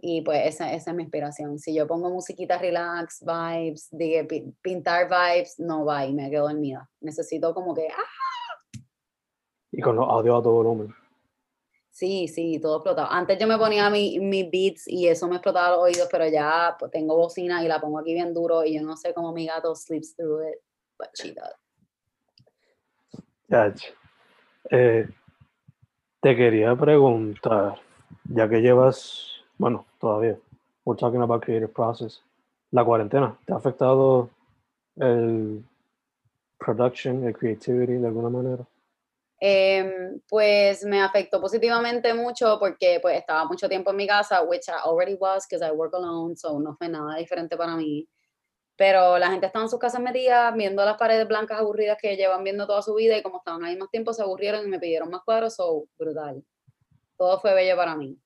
Y 0.00 0.22
pues 0.22 0.46
esa, 0.46 0.72
esa 0.72 0.90
es 0.90 0.96
mi 0.96 1.02
inspiración. 1.02 1.58
Si 1.58 1.74
yo 1.74 1.86
pongo 1.86 2.08
musiquita 2.10 2.56
relax, 2.58 3.24
vibes, 3.24 3.88
de 3.90 4.54
pintar 4.62 5.08
vibes, 5.08 5.58
no 5.58 5.84
va 5.84 6.06
y 6.06 6.14
me 6.14 6.30
quedo 6.30 6.48
dormida. 6.48 6.88
Necesito 7.00 7.52
como 7.52 7.74
que... 7.74 7.88
¡ah! 7.88 8.80
Y 9.72 9.80
con 9.80 9.96
los 9.96 10.08
audios 10.08 10.38
a 10.38 10.42
todo 10.42 10.54
volumen. 10.54 10.94
Sí, 11.90 12.28
sí, 12.28 12.60
todo 12.60 12.76
explotado. 12.76 13.10
Antes 13.10 13.38
yo 13.40 13.48
me 13.48 13.58
ponía 13.58 13.90
mis 13.90 14.20
mi 14.20 14.48
beats 14.48 14.86
y 14.86 15.08
eso 15.08 15.26
me 15.26 15.34
explotaba 15.34 15.70
los 15.70 15.80
oídos, 15.80 16.08
pero 16.08 16.28
ya 16.28 16.76
pues, 16.78 16.92
tengo 16.92 17.16
bocina 17.16 17.64
y 17.64 17.66
la 17.66 17.80
pongo 17.80 17.98
aquí 17.98 18.14
bien 18.14 18.32
duro 18.32 18.64
y 18.64 18.74
yo 18.76 18.82
no 18.82 18.96
sé 18.96 19.12
cómo 19.12 19.32
mi 19.32 19.46
gato 19.46 19.74
sleeps 19.74 20.14
through 20.14 20.48
it, 20.48 20.60
but 20.96 21.08
she 21.14 21.34
does. 21.34 21.56
Eh, 24.70 25.08
te 26.20 26.36
quería 26.36 26.76
preguntar, 26.76 27.80
ya 28.26 28.48
que 28.48 28.60
llevas 28.60 29.37
bueno, 29.58 29.84
todavía. 30.00 30.38
We're 30.84 30.96
talking 30.96 31.20
about 31.20 31.44
creative 31.44 31.72
process. 31.72 32.22
La 32.70 32.84
cuarentena, 32.84 33.36
¿te 33.44 33.52
ha 33.52 33.56
afectado 33.56 34.30
el 34.96 35.64
production, 36.58 37.24
el 37.24 37.36
creativity 37.36 37.94
de 37.94 38.06
alguna 38.06 38.30
manera? 38.30 38.66
Em, 39.40 40.20
pues 40.28 40.84
me 40.84 41.00
afectó 41.00 41.40
positivamente 41.40 42.12
mucho 42.12 42.58
porque 42.58 42.98
pues 43.00 43.18
estaba 43.18 43.44
mucho 43.44 43.68
tiempo 43.68 43.90
en 43.90 43.96
mi 43.96 44.06
casa, 44.06 44.42
which 44.42 44.68
I 44.68 44.72
already 44.84 45.14
was 45.14 45.46
because 45.48 45.64
I 45.64 45.70
work 45.70 45.94
alone, 45.94 46.36
so 46.36 46.58
no 46.58 46.74
fue 46.76 46.88
nada 46.88 47.16
diferente 47.16 47.56
para 47.56 47.76
mí. 47.76 48.08
Pero 48.76 49.18
la 49.18 49.30
gente 49.30 49.46
estaba 49.46 49.64
en 49.64 49.70
sus 49.70 49.78
casas 49.78 50.00
metidas 50.00 50.54
viendo 50.54 50.84
las 50.84 50.96
paredes 50.96 51.26
blancas 51.26 51.58
aburridas 51.60 51.98
que 52.00 52.16
llevan 52.16 52.44
viendo 52.44 52.66
toda 52.66 52.82
su 52.82 52.94
vida 52.94 53.16
y 53.16 53.22
como 53.22 53.38
estaban 53.38 53.64
ahí 53.64 53.76
más 53.76 53.90
tiempo 53.90 54.12
se 54.12 54.22
aburrieron 54.22 54.66
y 54.66 54.68
me 54.68 54.78
pidieron 54.78 55.10
más 55.10 55.22
cuadros, 55.24 55.54
so 55.54 55.84
brutal. 55.98 56.44
Todo 57.16 57.38
fue 57.40 57.54
bello 57.54 57.76
para 57.76 57.96
mí. 57.96 58.18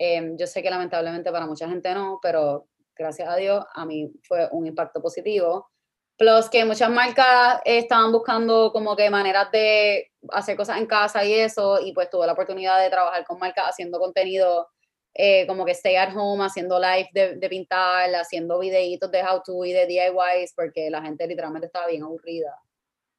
Em, 0.00 0.36
yo 0.36 0.46
sé 0.46 0.62
que 0.62 0.70
lamentablemente 0.70 1.32
para 1.32 1.46
mucha 1.46 1.68
gente 1.68 1.92
no, 1.92 2.20
pero 2.22 2.68
gracias 2.94 3.28
a 3.28 3.34
Dios 3.34 3.64
a 3.74 3.84
mí 3.84 4.12
fue 4.22 4.48
un 4.52 4.66
impacto 4.66 5.02
positivo. 5.02 5.68
Plus 6.16 6.48
que 6.48 6.64
muchas 6.64 6.90
marcas 6.90 7.60
estaban 7.64 8.12
buscando 8.12 8.72
como 8.72 8.94
que 8.94 9.10
maneras 9.10 9.50
de 9.50 10.12
hacer 10.30 10.56
cosas 10.56 10.78
en 10.78 10.86
casa 10.86 11.24
y 11.24 11.34
eso, 11.34 11.80
y 11.80 11.92
pues 11.92 12.10
tuve 12.10 12.26
la 12.26 12.32
oportunidad 12.32 12.80
de 12.80 12.90
trabajar 12.90 13.24
con 13.24 13.38
marcas 13.38 13.70
haciendo 13.70 13.98
contenido 13.98 14.68
eh, 15.14 15.46
como 15.48 15.64
que 15.64 15.72
stay 15.72 15.96
at 15.96 16.14
home 16.16 16.44
haciendo 16.44 16.78
live 16.78 17.08
de, 17.12 17.34
de, 17.36 17.48
pintar, 17.48 18.14
haciendo 18.14 18.58
videitos 18.60 19.10
de 19.10 19.22
how 19.22 19.42
to 19.44 19.64
y 19.64 19.72
de 19.72 19.86
DIYs, 19.86 20.52
porque 20.54 20.90
la 20.90 21.02
gente 21.02 21.26
literalmente 21.26 21.66
estaba 21.66 21.88
bien 21.88 22.04
aburrida. 22.04 22.54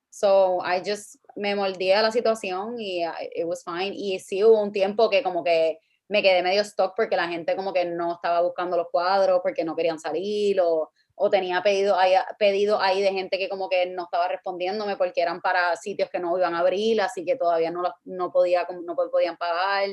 So 0.09 0.59
I 0.63 0.79
just 0.79 1.15
me 1.35 1.55
moldé 1.55 1.93
a 1.93 2.01
la 2.01 2.11
situación 2.11 2.79
y 2.79 3.05
uh, 3.05 3.11
it 3.35 3.45
was 3.45 3.63
fine. 3.65 3.93
Y 3.93 4.17
sí 4.19 4.43
hubo 4.43 4.61
un 4.61 4.71
tiempo 4.71 5.09
que 5.09 5.21
como 5.21 5.43
que 5.43 5.79
me 6.09 6.23
quedé 6.23 6.41
medio 6.41 6.61
stock 6.63 6.93
porque 6.95 7.15
la 7.15 7.27
gente 7.27 7.55
como 7.55 7.71
que 7.71 7.85
no 7.85 8.13
estaba 8.13 8.41
buscando 8.41 8.75
los 8.75 8.89
cuadros 8.89 9.41
porque 9.43 9.63
no 9.63 9.75
querían 9.75 9.99
salir 9.99 10.59
o, 10.59 10.91
o 11.15 11.29
tenía 11.29 11.61
pedido 11.61 11.97
ahí, 11.97 12.13
pedido 12.37 12.79
ahí 12.79 13.01
de 13.01 13.11
gente 13.11 13.37
que 13.37 13.47
como 13.47 13.69
que 13.69 13.85
no 13.85 14.03
estaba 14.03 14.27
respondiéndome 14.27 14.97
porque 14.97 15.21
eran 15.21 15.39
para 15.39 15.75
sitios 15.75 16.09
que 16.09 16.19
no 16.19 16.35
iban 16.37 16.55
a 16.55 16.59
abrir, 16.59 16.99
así 17.01 17.23
que 17.23 17.35
todavía 17.35 17.69
no, 17.69 17.83
no, 18.05 18.31
podía, 18.31 18.67
no 18.83 18.95
podían 18.95 19.37
pagar. 19.37 19.89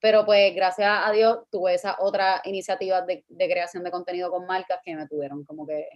Pero 0.00 0.24
pues 0.24 0.54
gracias 0.54 0.88
a 1.04 1.10
Dios 1.10 1.40
tuve 1.50 1.74
esa 1.74 1.96
otra 1.98 2.40
iniciativa 2.44 3.02
de, 3.02 3.24
de 3.28 3.48
creación 3.48 3.82
de 3.82 3.90
contenido 3.90 4.30
con 4.30 4.46
marcas 4.46 4.80
que 4.84 4.94
me 4.94 5.06
tuvieron 5.08 5.44
como 5.44 5.66
que 5.66 5.88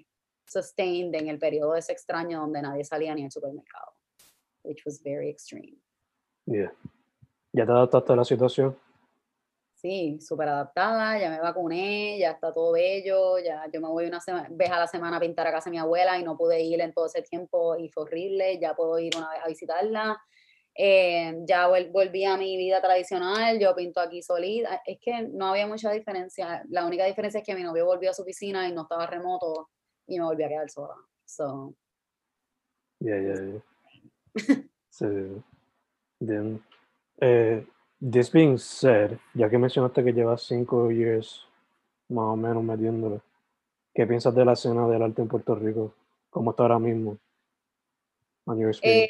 sustained 0.46 1.14
en 1.14 1.28
el 1.28 1.38
periodo 1.38 1.76
ese 1.76 1.92
extraño 1.92 2.40
donde 2.40 2.60
nadie 2.60 2.84
salía 2.84 3.14
ni 3.14 3.24
al 3.24 3.30
supermercado, 3.30 3.92
which 4.62 4.84
was 4.84 5.00
very 5.02 5.30
extreme. 5.30 5.78
Yeah. 6.46 6.72
¿Ya 7.52 7.64
te 7.64 7.72
adaptaste 7.72 8.12
a 8.12 8.16
la 8.16 8.24
situación? 8.24 8.76
Sí, 9.84 10.18
súper 10.18 10.48
adaptada, 10.48 11.18
ya 11.20 11.28
me 11.28 11.38
vacuné, 11.40 12.18
ya 12.18 12.30
está 12.30 12.50
todo 12.50 12.72
bello, 12.72 13.38
ya 13.38 13.66
yo 13.70 13.82
me 13.82 13.88
voy 13.88 14.06
una 14.06 14.18
vez 14.48 14.70
a 14.70 14.78
la 14.78 14.86
semana 14.86 15.18
a 15.18 15.20
pintar 15.20 15.46
a 15.46 15.52
casa 15.52 15.68
de 15.68 15.72
mi 15.72 15.78
abuela 15.78 16.18
y 16.18 16.22
no 16.22 16.38
pude 16.38 16.58
ir 16.62 16.80
en 16.80 16.94
todo 16.94 17.04
ese 17.04 17.20
tiempo 17.20 17.76
y 17.76 17.90
fue 17.90 18.04
horrible, 18.04 18.58
ya 18.58 18.74
puedo 18.74 18.98
ir 18.98 19.14
una 19.14 19.28
vez 19.28 19.40
a 19.44 19.46
visitarla, 19.46 20.18
eh, 20.74 21.36
ya 21.46 21.68
volví 21.68 22.24
a 22.24 22.38
mi 22.38 22.56
vida 22.56 22.80
tradicional, 22.80 23.58
yo 23.58 23.74
pinto 23.74 24.00
aquí 24.00 24.22
solita, 24.22 24.80
es 24.86 24.96
que 25.02 25.28
no 25.28 25.48
había 25.48 25.66
mucha 25.66 25.90
diferencia, 25.92 26.64
la 26.70 26.86
única 26.86 27.04
diferencia 27.04 27.40
es 27.40 27.46
que 27.46 27.54
mi 27.54 27.62
novio 27.62 27.84
volvió 27.84 28.08
a 28.08 28.14
su 28.14 28.22
oficina 28.22 28.66
y 28.66 28.72
no 28.72 28.84
estaba 28.84 29.06
remoto 29.06 29.68
y 30.06 30.18
me 30.18 30.24
volví 30.24 30.44
a 30.44 30.48
quedar 30.48 30.70
sola. 30.70 30.94
So. 31.26 31.74
Yeah, 33.00 33.20
yeah, 33.20 33.60
yeah. 34.34 34.56
so, 34.88 35.44
then, 36.20 36.64
eh, 37.20 37.66
this 38.10 38.30
being 38.30 38.58
said, 38.58 39.18
ya 39.32 39.48
que 39.48 39.56
mencionaste 39.56 40.04
que 40.04 40.12
llevas 40.12 40.42
cinco 40.42 40.90
years 40.90 41.46
más 42.08 42.26
o 42.26 42.36
menos 42.36 42.62
metiéndolo, 42.62 43.22
¿qué 43.94 44.06
piensas 44.06 44.34
de 44.34 44.44
la 44.44 44.52
escena 44.52 44.86
del 44.88 45.02
arte 45.02 45.22
en 45.22 45.28
Puerto 45.28 45.54
Rico? 45.54 45.94
¿Cómo 46.28 46.50
está 46.50 46.64
ahora 46.64 46.78
mismo? 46.78 47.18
Eh, 48.82 49.08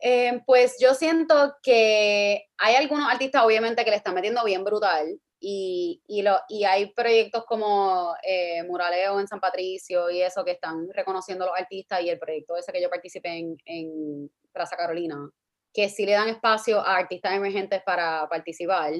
eh, 0.00 0.40
pues 0.46 0.78
yo 0.80 0.94
siento 0.94 1.56
que 1.62 2.46
hay 2.56 2.74
algunos 2.76 3.10
artistas 3.10 3.44
obviamente 3.44 3.84
que 3.84 3.90
le 3.90 3.96
están 3.96 4.14
metiendo 4.14 4.42
bien 4.42 4.64
brutal 4.64 5.20
y, 5.38 6.00
y, 6.06 6.22
lo, 6.22 6.38
y 6.48 6.64
hay 6.64 6.94
proyectos 6.94 7.44
como 7.44 8.14
eh, 8.22 8.62
Muraleo 8.62 9.20
en 9.20 9.28
San 9.28 9.38
Patricio 9.38 10.08
y 10.10 10.22
eso 10.22 10.44
que 10.44 10.52
están 10.52 10.88
reconociendo 10.94 11.44
a 11.44 11.48
los 11.48 11.58
artistas 11.58 12.00
y 12.00 12.08
el 12.08 12.18
proyecto 12.18 12.56
ese 12.56 12.72
que 12.72 12.80
yo 12.80 12.88
participé 12.88 13.36
en, 13.38 13.56
en 13.66 14.30
Plaza 14.50 14.76
Carolina, 14.76 15.30
que 15.72 15.88
sí 15.88 16.04
le 16.04 16.12
dan 16.12 16.28
espacio 16.28 16.80
a 16.80 16.96
artistas 16.96 17.32
emergentes 17.32 17.82
para 17.84 18.28
participar. 18.28 18.92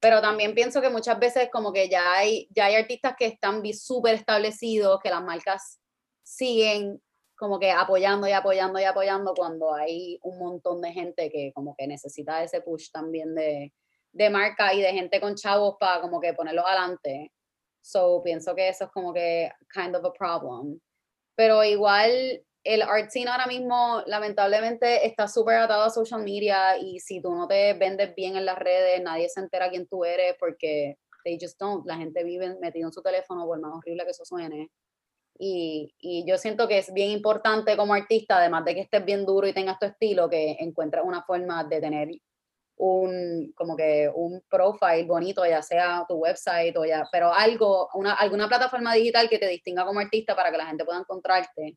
Pero 0.00 0.20
también 0.20 0.54
pienso 0.54 0.80
que 0.80 0.88
muchas 0.88 1.18
veces 1.18 1.50
como 1.52 1.72
que 1.72 1.88
ya 1.88 2.14
hay, 2.14 2.48
ya 2.50 2.66
hay 2.66 2.76
artistas 2.76 3.14
que 3.18 3.26
están 3.26 3.62
súper 3.72 4.14
establecidos, 4.14 5.00
que 5.02 5.10
las 5.10 5.22
marcas 5.22 5.78
siguen 6.22 7.00
como 7.36 7.58
que 7.58 7.70
apoyando 7.70 8.28
y 8.28 8.32
apoyando 8.32 8.78
y 8.78 8.84
apoyando 8.84 9.34
cuando 9.34 9.74
hay 9.74 10.18
un 10.22 10.38
montón 10.38 10.80
de 10.82 10.92
gente 10.92 11.30
que 11.30 11.52
como 11.54 11.74
que 11.74 11.86
necesita 11.86 12.42
ese 12.42 12.60
push 12.60 12.90
también 12.90 13.34
de, 13.34 13.72
de 14.12 14.30
marca 14.30 14.74
y 14.74 14.82
de 14.82 14.92
gente 14.92 15.20
con 15.20 15.36
chavos 15.36 15.76
para 15.78 16.02
como 16.02 16.20
que 16.20 16.34
ponerlos 16.34 16.64
adelante. 16.66 17.32
So 17.82 18.22
pienso 18.22 18.54
que 18.54 18.68
eso 18.68 18.84
es 18.84 18.90
como 18.90 19.12
que 19.12 19.50
kind 19.72 19.96
of 19.96 20.04
a 20.04 20.12
problem. 20.12 20.80
Pero 21.34 21.64
igual 21.64 22.42
el 22.64 22.82
art 22.82 23.10
scene 23.10 23.30
ahora 23.30 23.46
mismo 23.46 24.02
lamentablemente 24.06 25.06
está 25.06 25.28
súper 25.28 25.56
atado 25.56 25.84
a 25.84 25.90
social 25.90 26.22
media 26.22 26.76
y 26.78 27.00
si 27.00 27.20
tú 27.22 27.34
no 27.34 27.48
te 27.48 27.74
vendes 27.74 28.14
bien 28.14 28.36
en 28.36 28.44
las 28.44 28.58
redes, 28.58 29.02
nadie 29.02 29.28
se 29.28 29.40
entera 29.40 29.70
quién 29.70 29.86
tú 29.86 30.04
eres 30.04 30.34
porque 30.38 30.96
they 31.24 31.38
just 31.40 31.58
don't. 31.58 31.86
La 31.86 31.96
gente 31.96 32.24
vive 32.24 32.56
metido 32.60 32.88
en 32.88 32.92
su 32.92 33.02
teléfono, 33.02 33.46
por 33.46 33.60
más 33.60 33.72
horrible 33.74 34.04
que 34.04 34.10
eso 34.10 34.24
suene. 34.24 34.70
Y, 35.38 35.94
y, 35.98 36.24
yo 36.26 36.36
siento 36.36 36.68
que 36.68 36.78
es 36.78 36.92
bien 36.92 37.10
importante 37.10 37.74
como 37.76 37.94
artista, 37.94 38.36
además 38.38 38.64
de 38.66 38.74
que 38.74 38.80
estés 38.82 39.04
bien 39.04 39.24
duro 39.24 39.46
y 39.46 39.54
tengas 39.54 39.78
tu 39.78 39.86
estilo, 39.86 40.28
que 40.28 40.56
encuentres 40.60 41.02
una 41.02 41.22
forma 41.22 41.64
de 41.64 41.80
tener 41.80 42.08
un, 42.76 43.52
como 43.54 43.76
que 43.76 44.10
un 44.14 44.42
profile 44.50 45.04
bonito, 45.04 45.44
ya 45.46 45.62
sea 45.62 46.04
tu 46.06 46.16
website 46.16 46.76
o 46.76 46.84
ya, 46.84 47.08
pero 47.10 47.32
algo, 47.32 47.88
una, 47.94 48.14
alguna 48.14 48.48
plataforma 48.48 48.94
digital 48.94 49.28
que 49.30 49.38
te 49.38 49.48
distinga 49.48 49.86
como 49.86 50.00
artista 50.00 50.36
para 50.36 50.50
que 50.50 50.58
la 50.58 50.66
gente 50.66 50.84
pueda 50.84 50.98
encontrarte. 50.98 51.76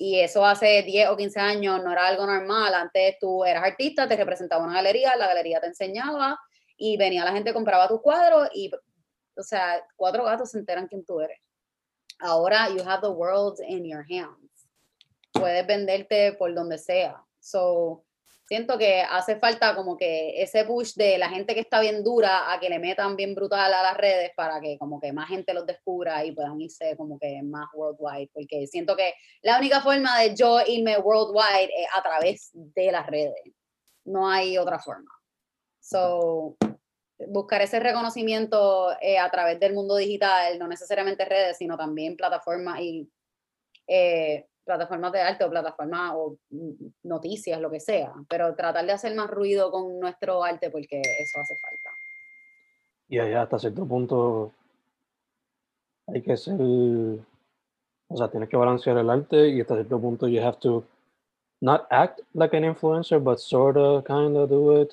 Y 0.00 0.20
eso 0.20 0.46
hace 0.46 0.82
10 0.84 1.08
o 1.08 1.16
15 1.16 1.40
años 1.40 1.82
no 1.82 1.90
era 1.90 2.06
algo 2.06 2.24
normal. 2.24 2.72
Antes 2.72 3.16
tú 3.18 3.44
eras 3.44 3.64
artista, 3.64 4.06
te 4.06 4.16
representaba 4.16 4.64
una 4.64 4.74
galería, 4.74 5.16
la 5.16 5.26
galería 5.26 5.60
te 5.60 5.66
enseñaba 5.66 6.38
y 6.76 6.96
venía 6.96 7.24
la 7.24 7.32
gente, 7.32 7.52
compraba 7.52 7.88
tus 7.88 8.00
cuadros 8.00 8.48
y, 8.54 8.70
o 9.36 9.42
sea, 9.42 9.84
cuatro 9.96 10.22
gatos 10.22 10.52
se 10.52 10.58
enteran 10.58 10.86
quién 10.86 11.04
tú 11.04 11.20
eres. 11.20 11.40
Ahora 12.20 12.68
you 12.68 12.82
have 12.88 13.00
the 13.00 13.10
world 13.10 13.58
in 13.66 13.84
your 13.84 14.04
hands. 14.08 14.68
Puedes 15.32 15.66
venderte 15.66 16.32
por 16.32 16.54
donde 16.54 16.78
sea. 16.78 17.20
So, 17.40 18.04
siento 18.48 18.78
que 18.78 19.02
hace 19.02 19.36
falta 19.36 19.76
como 19.76 19.94
que 19.94 20.42
ese 20.42 20.64
push 20.64 20.94
de 20.94 21.18
la 21.18 21.28
gente 21.28 21.52
que 21.52 21.60
está 21.60 21.80
bien 21.80 22.02
dura 22.02 22.50
a 22.50 22.58
que 22.58 22.70
le 22.70 22.78
metan 22.78 23.14
bien 23.14 23.34
brutal 23.34 23.74
a 23.74 23.82
las 23.82 23.96
redes 23.96 24.30
para 24.34 24.58
que 24.58 24.78
como 24.78 24.98
que 24.98 25.12
más 25.12 25.28
gente 25.28 25.52
los 25.52 25.66
descubra 25.66 26.24
y 26.24 26.32
puedan 26.32 26.58
irse 26.58 26.96
como 26.96 27.18
que 27.18 27.42
más 27.42 27.68
worldwide, 27.74 28.30
porque 28.32 28.66
siento 28.66 28.96
que 28.96 29.12
la 29.42 29.58
única 29.58 29.82
forma 29.82 30.18
de 30.20 30.34
yo 30.34 30.60
irme 30.66 30.96
worldwide 30.96 31.70
es 31.76 31.86
a 31.94 32.02
través 32.02 32.50
de 32.54 32.90
las 32.90 33.06
redes, 33.06 33.42
no 34.06 34.30
hay 34.30 34.56
otra 34.56 34.78
forma. 34.78 35.10
So, 35.80 36.56
buscar 37.26 37.60
ese 37.60 37.80
reconocimiento 37.80 38.92
eh, 39.02 39.18
a 39.18 39.30
través 39.30 39.60
del 39.60 39.74
mundo 39.74 39.96
digital, 39.96 40.58
no 40.58 40.68
necesariamente 40.68 41.26
redes, 41.26 41.58
sino 41.58 41.76
también 41.76 42.16
plataformas 42.16 42.80
y 42.80 43.10
eh, 43.86 44.46
plataformas 44.68 45.12
de 45.12 45.20
arte 45.20 45.44
o 45.44 45.50
plataformas 45.50 46.12
o 46.14 46.36
noticias, 47.02 47.60
lo 47.60 47.70
que 47.70 47.80
sea, 47.80 48.12
pero 48.28 48.54
tratar 48.54 48.84
de 48.84 48.92
hacer 48.92 49.14
más 49.14 49.30
ruido 49.30 49.70
con 49.70 49.98
nuestro 49.98 50.44
arte 50.44 50.70
porque 50.70 51.00
eso 51.00 51.40
hace 51.40 51.56
falta. 51.56 51.90
Y 53.08 53.18
allá 53.18 53.42
hasta 53.42 53.58
cierto 53.58 53.86
punto 53.86 54.52
hay 56.06 56.20
que 56.22 56.36
ser, 56.36 56.60
o 56.60 58.16
sea, 58.16 58.28
tienes 58.30 58.50
que 58.50 58.56
balancear 58.58 58.98
el 58.98 59.08
arte 59.08 59.48
y 59.48 59.60
hasta 59.62 59.74
cierto 59.74 59.98
punto 59.98 60.28
you 60.28 60.42
have 60.42 60.58
to 60.60 60.84
not 61.60 61.86
act 61.90 62.20
like 62.34 62.54
an 62.54 62.64
influencer, 62.64 63.18
but 63.18 63.38
sort 63.38 63.76
of 63.78 64.04
kind 64.04 64.36
of 64.36 64.50
do 64.50 64.82
it. 64.82 64.92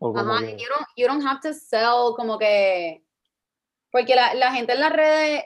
Ajá, 0.00 0.40
you, 0.40 0.66
don't, 0.68 0.88
you 0.96 1.06
don't 1.06 1.22
have 1.22 1.40
to 1.42 1.52
sell 1.52 2.14
como 2.16 2.38
que, 2.38 3.02
porque 3.92 4.14
la, 4.14 4.32
la 4.32 4.50
gente 4.52 4.72
en 4.72 4.80
las 4.80 4.92
redes 4.92 5.44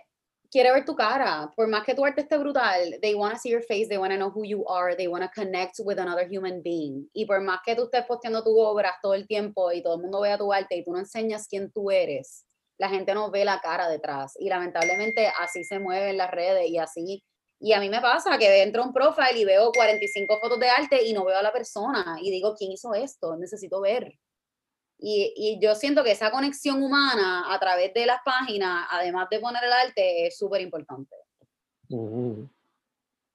quiere 0.55 0.71
ver 0.71 0.85
tu 0.85 0.95
cara. 0.95 1.51
Por 1.57 1.67
más 1.67 1.83
que 1.83 1.97
tu 1.97 2.05
arte 2.05 2.21
esté 2.21 2.39
brutal, 2.39 3.01
they 3.03 3.13
want 3.13 3.35
to 3.35 3.41
see 3.41 3.51
your 3.51 3.65
face, 3.65 3.89
they 3.89 3.99
want 3.99 4.13
to 4.13 4.17
know 4.17 4.31
who 4.31 4.45
you 4.45 4.65
are, 4.69 4.95
they 4.95 5.09
want 5.09 5.25
to 5.25 5.31
connect 5.35 5.81
with 5.81 5.99
another 5.99 6.29
human 6.31 6.63
being. 6.63 7.11
Y 7.13 7.27
por 7.27 7.41
más 7.41 7.59
que 7.67 7.75
tú 7.75 7.87
estés 7.87 8.07
posteando 8.07 8.45
tu 8.45 8.57
obra 8.57 8.95
todo 9.03 9.15
el 9.15 9.27
tiempo 9.27 9.73
y 9.73 9.83
todo 9.83 9.97
el 9.97 10.03
mundo 10.03 10.21
vea 10.21 10.39
tu 10.39 10.53
arte 10.53 10.77
y 10.77 10.85
tú 10.85 10.93
no 10.93 11.01
enseñas 11.01 11.49
quién 11.49 11.73
tú 11.73 11.91
eres, 11.91 12.47
la 12.79 12.89
gente 12.89 13.15
no 13.15 13.33
ve 13.33 13.45
la 13.45 13.61
cara 13.61 13.89
detrás. 13.89 14.35
Y 14.39 14.49
lamentablemente 14.49 15.29
así 15.41 15.65
se 15.65 15.81
mueven 15.81 16.17
las 16.17 16.31
redes 16.31 16.71
y 16.71 16.79
así. 16.79 17.25
Y 17.59 17.73
a 17.73 17.81
mí 17.81 17.89
me 17.89 18.01
pasa 18.01 18.39
que 18.39 18.63
entro 18.63 18.85
a 18.85 18.87
un 18.87 18.93
profile 18.93 19.37
y 19.37 19.45
veo 19.45 19.73
45 19.73 20.39
fotos 20.41 20.61
de 20.61 20.69
arte 20.69 21.05
y 21.05 21.13
no 21.13 21.25
veo 21.25 21.37
a 21.37 21.43
la 21.43 21.53
persona 21.53 22.17
y 22.23 22.31
digo, 22.31 22.55
¿quién 22.57 22.71
hizo 22.71 22.95
esto? 22.95 23.37
Necesito 23.37 23.81
ver. 23.81 24.13
Y, 25.07 25.35
y, 25.37 25.59
yo 25.61 25.75
siento 25.75 26.03
que 26.03 26.13
esa 26.13 26.31
conexión 26.31 26.83
humana 26.83 27.53
a 27.53 27.61
través 27.61 27.93
de 27.93 28.07
las 28.07 28.23
páginas, 28.25 28.87
además 28.91 29.29
de 29.29 29.39
poner 29.39 29.63
el 29.63 29.73
arte, 29.73 30.27
es 30.27 30.39
súper 30.39 30.63
importante. 30.63 31.15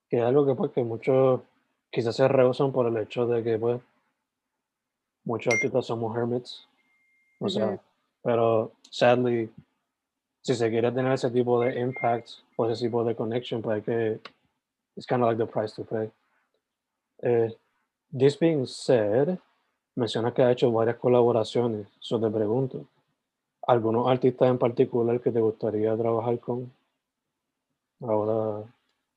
Que 0.10 0.17
es 0.17 0.23
algo 0.23 0.47
que, 0.47 0.55
pues, 0.55 0.71
que 0.71 0.84
muchos 0.84 1.41
quizás 1.91 2.15
se 2.15 2.27
rehusan 2.27 2.71
por 2.71 2.88
el 2.88 2.97
hecho 2.97 3.27
de 3.27 3.43
que 3.43 3.60
pues, 3.60 3.79
muchos 5.23 5.53
artistas 5.53 5.86
somos 5.86 6.17
hermits. 6.17 6.67
O 7.39 7.47
sea, 7.47 7.79
pero 8.23 8.71
sadly, 8.89 9.51
si 10.41 10.55
se 10.55 10.71
quiere 10.71 10.91
tener 10.91 11.13
ese 11.13 11.29
tipo 11.29 11.62
de 11.62 11.79
impact 11.79 12.29
o 12.55 12.67
ese 12.67 12.86
tipo 12.86 13.03
de 13.03 13.15
connection, 13.15 13.62
pues 13.62 13.75
hay 13.75 13.82
que, 13.84 14.19
it's 14.95 15.05
kind 15.05 15.21
of 15.21 15.27
like 15.27 15.38
the 15.38 15.45
price 15.45 15.75
to 15.75 15.84
pay. 15.84 16.10
Eh, 17.21 17.51
this 18.12 18.36
being 18.36 18.65
said, 18.65 19.38
Menciona 19.99 20.33
que 20.33 20.41
ha 20.41 20.51
hecho 20.53 20.71
varias 20.71 20.95
colaboraciones. 20.95 21.85
Eso 22.01 22.17
te 22.21 22.29
pregunto. 22.29 22.85
¿Algunos 23.67 24.09
artistas 24.09 24.49
en 24.49 24.57
particular 24.57 25.19
que 25.19 25.29
te 25.29 25.41
gustaría 25.41 25.93
trabajar 25.97 26.39
con? 26.39 26.71
Ahora. 27.99 28.63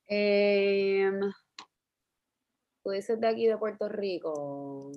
Eh, 0.09 1.09
¿Puede 2.83 3.16
de 3.16 3.29
aquí 3.29 3.47
de 3.47 3.57
Puerto 3.57 3.88
Rico? 3.88 4.90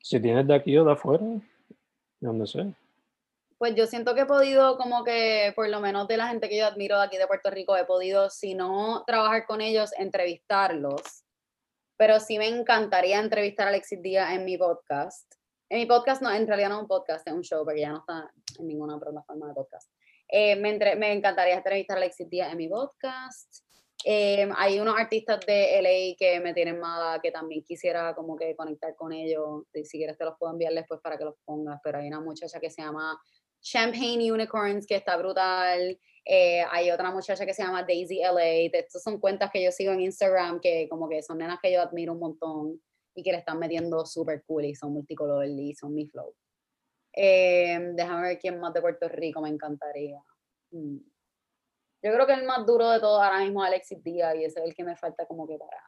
Si 0.00 0.20
tienes 0.20 0.46
de 0.46 0.54
aquí 0.54 0.78
o 0.78 0.84
de 0.84 0.92
afuera, 0.92 1.24
de 1.24 1.40
donde 2.20 2.46
sea. 2.46 2.72
Pues 3.58 3.74
yo 3.74 3.88
siento 3.88 4.14
que 4.14 4.20
he 4.20 4.26
podido, 4.26 4.76
como 4.76 5.02
que, 5.02 5.52
por 5.56 5.68
lo 5.70 5.80
menos 5.80 6.06
de 6.06 6.18
la 6.18 6.28
gente 6.28 6.48
que 6.48 6.58
yo 6.58 6.66
admiro 6.66 6.98
de 6.98 7.06
aquí 7.06 7.16
de 7.16 7.26
Puerto 7.26 7.50
Rico, 7.50 7.76
he 7.76 7.84
podido, 7.84 8.30
si 8.30 8.54
no 8.54 9.02
trabajar 9.08 9.44
con 9.44 9.60
ellos, 9.60 9.90
entrevistarlos. 9.98 11.23
Pero 11.96 12.18
sí 12.20 12.38
me 12.38 12.48
encantaría 12.48 13.20
entrevistar 13.20 13.66
a 13.66 13.70
Alexis 13.70 14.02
Díaz 14.02 14.32
en 14.32 14.44
mi 14.44 14.56
podcast. 14.58 15.32
En 15.68 15.78
mi 15.78 15.86
podcast, 15.86 16.22
no, 16.22 16.30
en 16.32 16.46
realidad 16.46 16.68
no 16.68 16.76
es 16.76 16.82
un 16.82 16.88
podcast, 16.88 17.26
es 17.26 17.32
un 17.32 17.42
show, 17.42 17.64
porque 17.64 17.80
ya 17.80 17.90
no 17.90 17.98
está 17.98 18.30
en 18.58 18.66
ninguna 18.66 18.98
plataforma 18.98 19.48
de 19.48 19.54
podcast. 19.54 19.90
Eh, 20.28 20.56
me, 20.56 20.70
entre- 20.70 20.96
me 20.96 21.12
encantaría 21.12 21.54
entrevistar 21.54 21.96
a 21.96 22.00
Alexis 22.00 22.28
Díaz 22.28 22.50
en 22.52 22.58
mi 22.58 22.68
podcast. 22.68 23.64
Eh, 24.04 24.46
hay 24.58 24.80
unos 24.80 24.98
artistas 24.98 25.40
de 25.46 25.78
LA 25.80 26.16
que 26.18 26.38
me 26.40 26.52
tienen 26.52 26.78
mala, 26.78 27.20
que 27.22 27.30
también 27.30 27.62
quisiera 27.62 28.14
como 28.14 28.36
que 28.36 28.54
conectar 28.54 28.94
con 28.96 29.12
ellos. 29.12 29.62
Si 29.72 29.96
quieres 29.96 30.18
te 30.18 30.24
los 30.24 30.36
puedo 30.38 30.52
enviar 30.52 30.74
después 30.74 31.00
para 31.00 31.16
que 31.16 31.24
los 31.24 31.36
pongas, 31.44 31.80
pero 31.82 31.98
hay 31.98 32.08
una 32.08 32.20
muchacha 32.20 32.60
que 32.60 32.68
se 32.70 32.82
llama 32.82 33.18
Champagne 33.62 34.30
Unicorns 34.30 34.86
que 34.86 34.96
está 34.96 35.16
brutal. 35.16 35.98
Eh, 36.26 36.62
hay 36.70 36.90
otra 36.90 37.10
muchacha 37.10 37.44
que 37.44 37.52
se 37.52 37.62
llama 37.62 37.82
Daisy 37.82 38.20
LA. 38.20 38.70
Estas 38.72 39.02
son 39.02 39.20
cuentas 39.20 39.50
que 39.52 39.62
yo 39.62 39.70
sigo 39.70 39.92
en 39.92 40.00
Instagram 40.00 40.60
que 40.60 40.88
como 40.88 41.08
que 41.08 41.22
son 41.22 41.38
nenas 41.38 41.58
que 41.62 41.72
yo 41.72 41.82
admiro 41.82 42.12
un 42.12 42.20
montón 42.20 42.80
y 43.14 43.22
que 43.22 43.32
le 43.32 43.38
están 43.38 43.58
metiendo 43.58 44.04
súper 44.06 44.42
cool 44.44 44.64
y 44.64 44.74
son 44.74 44.92
multicolor 44.92 45.46
y 45.46 45.74
son 45.74 45.94
mi 45.94 46.06
flow. 46.06 46.34
Eh, 47.12 47.78
déjame 47.94 48.22
ver 48.22 48.38
quién 48.38 48.58
más 48.58 48.72
de 48.74 48.80
Puerto 48.80 49.08
Rico 49.08 49.40
me 49.40 49.50
encantaría. 49.50 50.20
Mm. 50.70 50.98
Yo 52.02 52.12
creo 52.12 52.26
que 52.26 52.34
el 52.34 52.44
más 52.44 52.66
duro 52.66 52.90
de 52.90 53.00
todos 53.00 53.22
ahora 53.22 53.40
mismo 53.40 53.62
es 53.62 53.68
Alexis 53.68 54.02
Díaz 54.02 54.34
y 54.34 54.44
ese 54.44 54.60
es 54.60 54.66
el 54.66 54.74
que 54.74 54.84
me 54.84 54.96
falta 54.96 55.26
como 55.26 55.46
que 55.46 55.56
para 55.56 55.80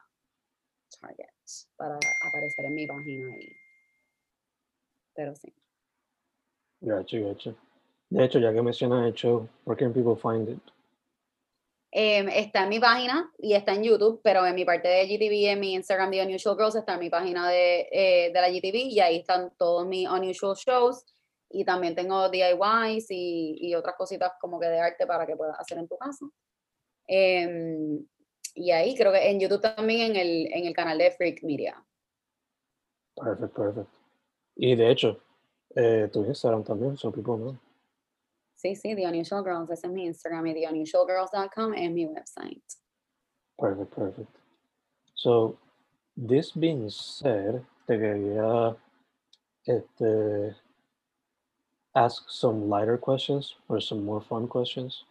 target, 0.99 1.27
para 1.75 1.99
aparecer 2.27 2.65
en 2.65 2.73
mi 2.73 2.87
página 2.87 3.33
ahí. 3.33 3.55
Pero 5.13 5.35
sí. 5.35 5.53
Gotcha, 6.79 7.19
gotcha. 7.19 7.55
De 8.09 8.23
hecho, 8.23 8.39
ya 8.39 8.53
que 8.53 8.61
mencionas 8.61 9.05
el 9.05 9.13
show, 9.13 9.47
where 9.65 9.77
can 9.77 9.93
people 9.93 10.15
find 10.15 10.49
it? 10.49 10.59
Em, 11.91 12.27
está 12.29 12.63
en 12.63 12.69
mi 12.69 12.79
página 12.79 13.31
y 13.37 13.53
está 13.53 13.73
en 13.73 13.83
YouTube, 13.83 14.19
pero 14.23 14.45
en 14.45 14.55
mi 14.55 14.65
parte 14.65 14.87
de 14.87 15.05
GTV, 15.07 15.51
en 15.51 15.59
mi 15.59 15.73
Instagram 15.73 16.11
de 16.11 16.25
Unusual 16.25 16.57
Girls, 16.57 16.75
está 16.75 16.93
en 16.93 16.99
mi 16.99 17.09
página 17.09 17.49
de, 17.49 17.87
eh, 17.91 18.31
de 18.33 18.41
la 18.41 18.49
GTV 18.49 18.75
y 18.89 18.99
ahí 18.99 19.17
están 19.17 19.51
todos 19.57 19.87
mis 19.87 20.07
Unusual 20.07 20.55
Shows. 20.55 21.05
Y 21.49 21.63
también 21.63 21.95
tengo 21.95 22.29
DIYs 22.29 23.09
y, 23.09 23.57
y 23.59 23.75
otras 23.75 23.95
cositas 23.95 24.33
como 24.39 24.59
que 24.59 24.67
de 24.67 24.79
arte 24.79 25.07
para 25.07 25.25
que 25.25 25.37
puedas 25.37 25.57
hacer 25.57 25.77
en 25.77 25.87
tu 25.87 25.97
casa. 25.97 26.25
Em, 27.07 28.05
y 28.53 28.71
ahí 28.71 28.95
creo 28.95 29.13
que 29.13 29.29
en 29.29 29.39
YouTube 29.39 29.61
también 29.61 30.11
en 30.11 30.15
el, 30.17 30.53
en 30.53 30.65
el 30.65 30.73
canal 30.73 30.97
de 30.97 31.11
Freak 31.11 31.43
Media. 31.43 31.81
Perfect, 33.15 33.55
perfect. 33.55 33.89
Y 34.55 34.75
de 34.75 34.91
hecho, 34.91 35.19
eh, 35.75 36.09
tu 36.11 36.25
Instagram 36.25 36.63
también, 36.63 36.97
so 36.97 37.11
people 37.11 37.35
know. 37.35 37.57
Sí, 38.57 38.73
The 38.95 39.03
Unusual 39.03 39.43
Girls, 39.43 39.69
es 39.69 39.85
mi 39.87 40.07
Instagram 40.07 40.47
y 40.47 40.53
TheUnusualGirls.com 40.53 41.73
es 41.75 41.91
mi 41.91 42.05
website. 42.05 42.77
Perfect, 43.59 43.91
perfect. 43.91 44.35
So, 45.13 45.57
this 46.15 46.51
being 46.51 46.89
said, 46.89 47.63
te 47.87 47.97
quería 47.97 48.75
este, 49.67 50.55
ask 51.95 52.23
some 52.29 52.67
lighter 52.67 52.97
questions 52.97 53.55
or 53.69 53.79
some 53.79 54.03
more 54.03 54.21
fun 54.21 54.47
questions. 54.47 55.05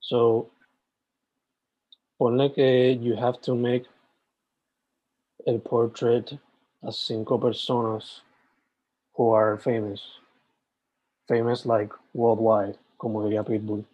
So, 0.00 0.48
ponle 2.20 2.54
que 2.54 2.92
you 2.92 3.16
have 3.16 3.40
to 3.42 3.56
make 3.56 3.86
a 5.46 5.58
portrait 5.58 6.38
a 6.84 6.92
cinco 6.92 7.38
personas 7.38 8.20
who 9.14 9.30
are 9.32 9.58
famous. 9.58 10.00
Famous 11.28 11.66
like 11.66 11.94
worldwide, 12.14 12.78
como 12.96 13.22
diría 13.24 13.44
Pitbull. 13.44 13.84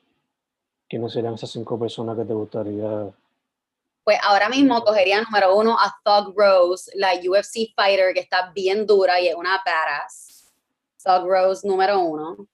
¿Quiénes 0.88 1.12
serían 1.12 1.34
esas 1.34 1.50
cinco 1.50 1.76
personas 1.76 2.16
que 2.16 2.24
te 2.24 2.32
gustaría 2.32 3.12
Pues 4.04 4.18
ahora 4.22 4.48
mismo 4.48 4.84
cogería 4.84 5.20
número 5.22 5.56
uno 5.56 5.76
a 5.76 5.92
Thug 6.04 6.32
Rose, 6.36 6.92
la 6.94 7.14
UFC 7.14 7.74
fighter 7.74 8.14
que 8.14 8.20
está 8.20 8.52
bien 8.52 8.86
dura 8.86 9.20
y 9.20 9.26
es 9.26 9.34
una 9.34 9.60
badass. 9.66 10.54
Thug 11.02 11.26
Rose 11.26 11.66
número 11.66 11.98
uno. 11.98 12.46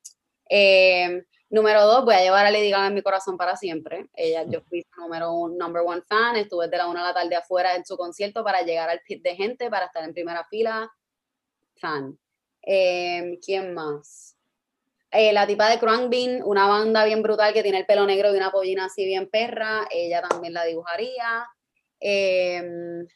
Eh, 0.49 1.25
número 1.51 1.85
dos, 1.87 2.07
voy 2.07 2.15
a 2.15 2.23
llevar 2.23 2.47
a 2.47 2.51
Lady 2.51 2.71
Gaga 2.71 2.87
en 2.87 2.95
mi 2.95 3.03
corazón 3.03 3.37
para 3.37 3.57
siempre. 3.57 4.09
Ella, 4.15 4.45
yo 4.49 4.63
fui 4.63 4.87
número 4.97 5.33
un, 5.33 5.59
number 5.59 5.83
one 5.85 6.03
fan, 6.09 6.37
estuve 6.37 6.69
de 6.69 6.79
la 6.79 6.87
una 6.87 7.01
de 7.01 7.09
la 7.09 7.15
tarde 7.15 7.37
afuera 7.37 7.75
en 7.75 7.85
su 7.85 7.99
concierto 7.99 8.43
para 8.43 8.63
llegar 8.63 8.89
al 8.89 9.01
pit 9.01 9.23
de 9.23 9.37
gente, 9.37 9.69
para 9.69 9.87
estar 9.87 10.03
en 10.05 10.15
primera 10.15 10.47
fila. 10.49 10.91
Fan. 11.77 12.19
Eh, 12.63 13.39
¿Quién 13.45 13.75
más? 13.75 14.40
Eh, 15.13 15.33
la 15.33 15.45
tipa 15.45 15.69
de 15.69 15.81
Crunk 15.81 16.09
Bean, 16.09 16.41
una 16.45 16.69
banda 16.69 17.05
bien 17.05 17.21
brutal 17.21 17.53
que 17.53 17.65
tiene 17.65 17.81
el 17.81 17.87
pelo 17.87 18.07
negro 18.07 18.33
y 18.33 18.37
una 18.37 18.53
pollina 18.53 18.85
así 18.85 19.05
bien 19.05 19.29
perra, 19.29 19.89
ella 19.91 20.23
también 20.23 20.55
la 20.55 20.65
dibujaría. 20.65 21.49
Em, 21.99 23.07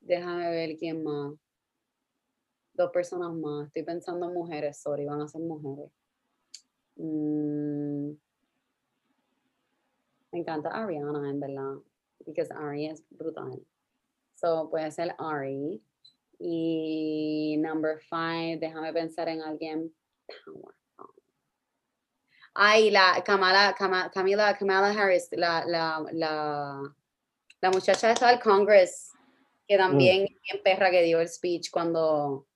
déjame 0.00 0.50
ver 0.50 0.76
quién 0.76 1.02
más. 1.02 1.34
Dos 2.74 2.90
personas 2.92 3.32
más. 3.34 3.66
Estoy 3.66 3.82
pensando 3.82 4.28
en 4.28 4.34
mujeres, 4.34 4.80
sorry, 4.80 5.04
van 5.04 5.20
a 5.20 5.28
ser 5.28 5.40
mujeres. 5.40 5.90
Mm, 6.96 8.10
me 10.30 10.38
encanta 10.38 10.70
Ariana, 10.70 11.28
en 11.28 11.40
verdad, 11.40 11.74
porque 12.24 12.46
Ari 12.50 12.86
es 12.86 13.04
brutal. 13.10 13.66
So, 14.36 14.68
puede 14.70 14.90
ser 14.92 15.14
Ari. 15.18 15.82
Y 16.38 17.56
number 17.58 17.98
five, 18.00 18.58
déjame 18.60 18.92
pensar 18.92 19.28
en 19.28 19.42
alguien 19.42 19.92
powerful. 20.44 20.83
Ay, 22.54 22.90
la 22.90 23.22
Kamala, 23.24 23.74
Kama- 23.76 24.10
Camila, 24.10 24.56
Kamala 24.56 24.90
Harris, 24.90 25.28
la, 25.32 25.64
la, 25.66 26.04
la, 26.12 26.82
la 27.60 27.70
muchacha 27.70 28.10
esta 28.12 28.28
del 28.28 28.38
Congress, 28.40 29.12
que 29.66 29.76
también 29.76 30.22
es 30.24 30.30
bien 30.42 30.62
perra 30.62 30.90
que 30.90 31.02
dio 31.02 31.20
el 31.20 31.28
speech 31.28 31.70
cuando, 31.72 32.46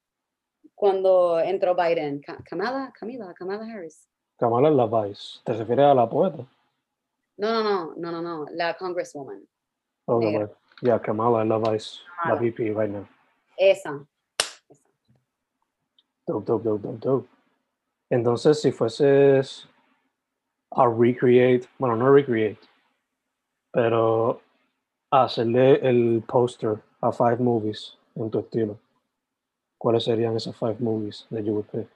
cuando 0.75 1.41
entró 1.41 1.75
Biden. 1.75 2.21
Ka- 2.21 2.39
Kamala, 2.49 2.93
Camila, 2.99 3.35
Kamala 3.35 3.65
Harris. 3.65 4.07
Kamala 4.39 4.71
la 4.71 4.87
Vice. 4.87 5.41
¿Te 5.45 5.53
refieres 5.55 5.87
a 5.87 5.95
la 5.95 6.09
poeta? 6.09 6.47
No, 7.39 7.53
no, 7.53 7.63
no, 7.63 7.95
no, 7.97 8.13
no, 8.13 8.23
no, 8.23 8.47
la 8.53 8.77
Congresswoman. 8.77 9.43
Oh, 10.07 10.21
right. 10.21 10.51
Yeah, 10.81 11.01
Kamala 11.01 11.45
la 11.45 11.59
Vice. 11.59 11.99
La 12.25 12.35
Kamala. 12.35 12.41
VP 12.41 12.71
right 12.73 12.89
now. 12.91 13.07
Esa. 13.57 13.99
esa. 14.69 14.85
Dope, 16.25 16.45
dope, 16.47 16.63
dope, 16.63 16.83
dope, 16.83 16.99
dope. 17.01 17.29
Entonces, 18.11 18.61
si 18.63 18.71
fueses 18.71 19.67
a 20.71 20.89
recreate, 20.89 21.67
bueno, 21.79 21.97
no 21.97 22.13
recreate, 22.13 22.59
pero 23.73 24.41
hacerle 25.11 25.81
el 25.89 26.23
poster 26.27 26.83
a 27.01 27.13
five 27.13 27.39
movies 27.39 27.97
en 28.15 28.31
tu 28.31 28.41
estilo, 28.41 28.79
¿cuáles 29.79 30.05
serían 30.05 30.37
esas 30.37 30.57
five 30.57 30.77
movies 30.81 31.27
that 31.31 31.45
you 31.45 31.55
would 31.55 31.69
pick? 31.71 31.89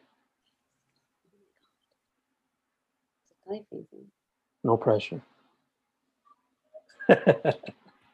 No 4.63 4.77
pressure. 4.77 5.21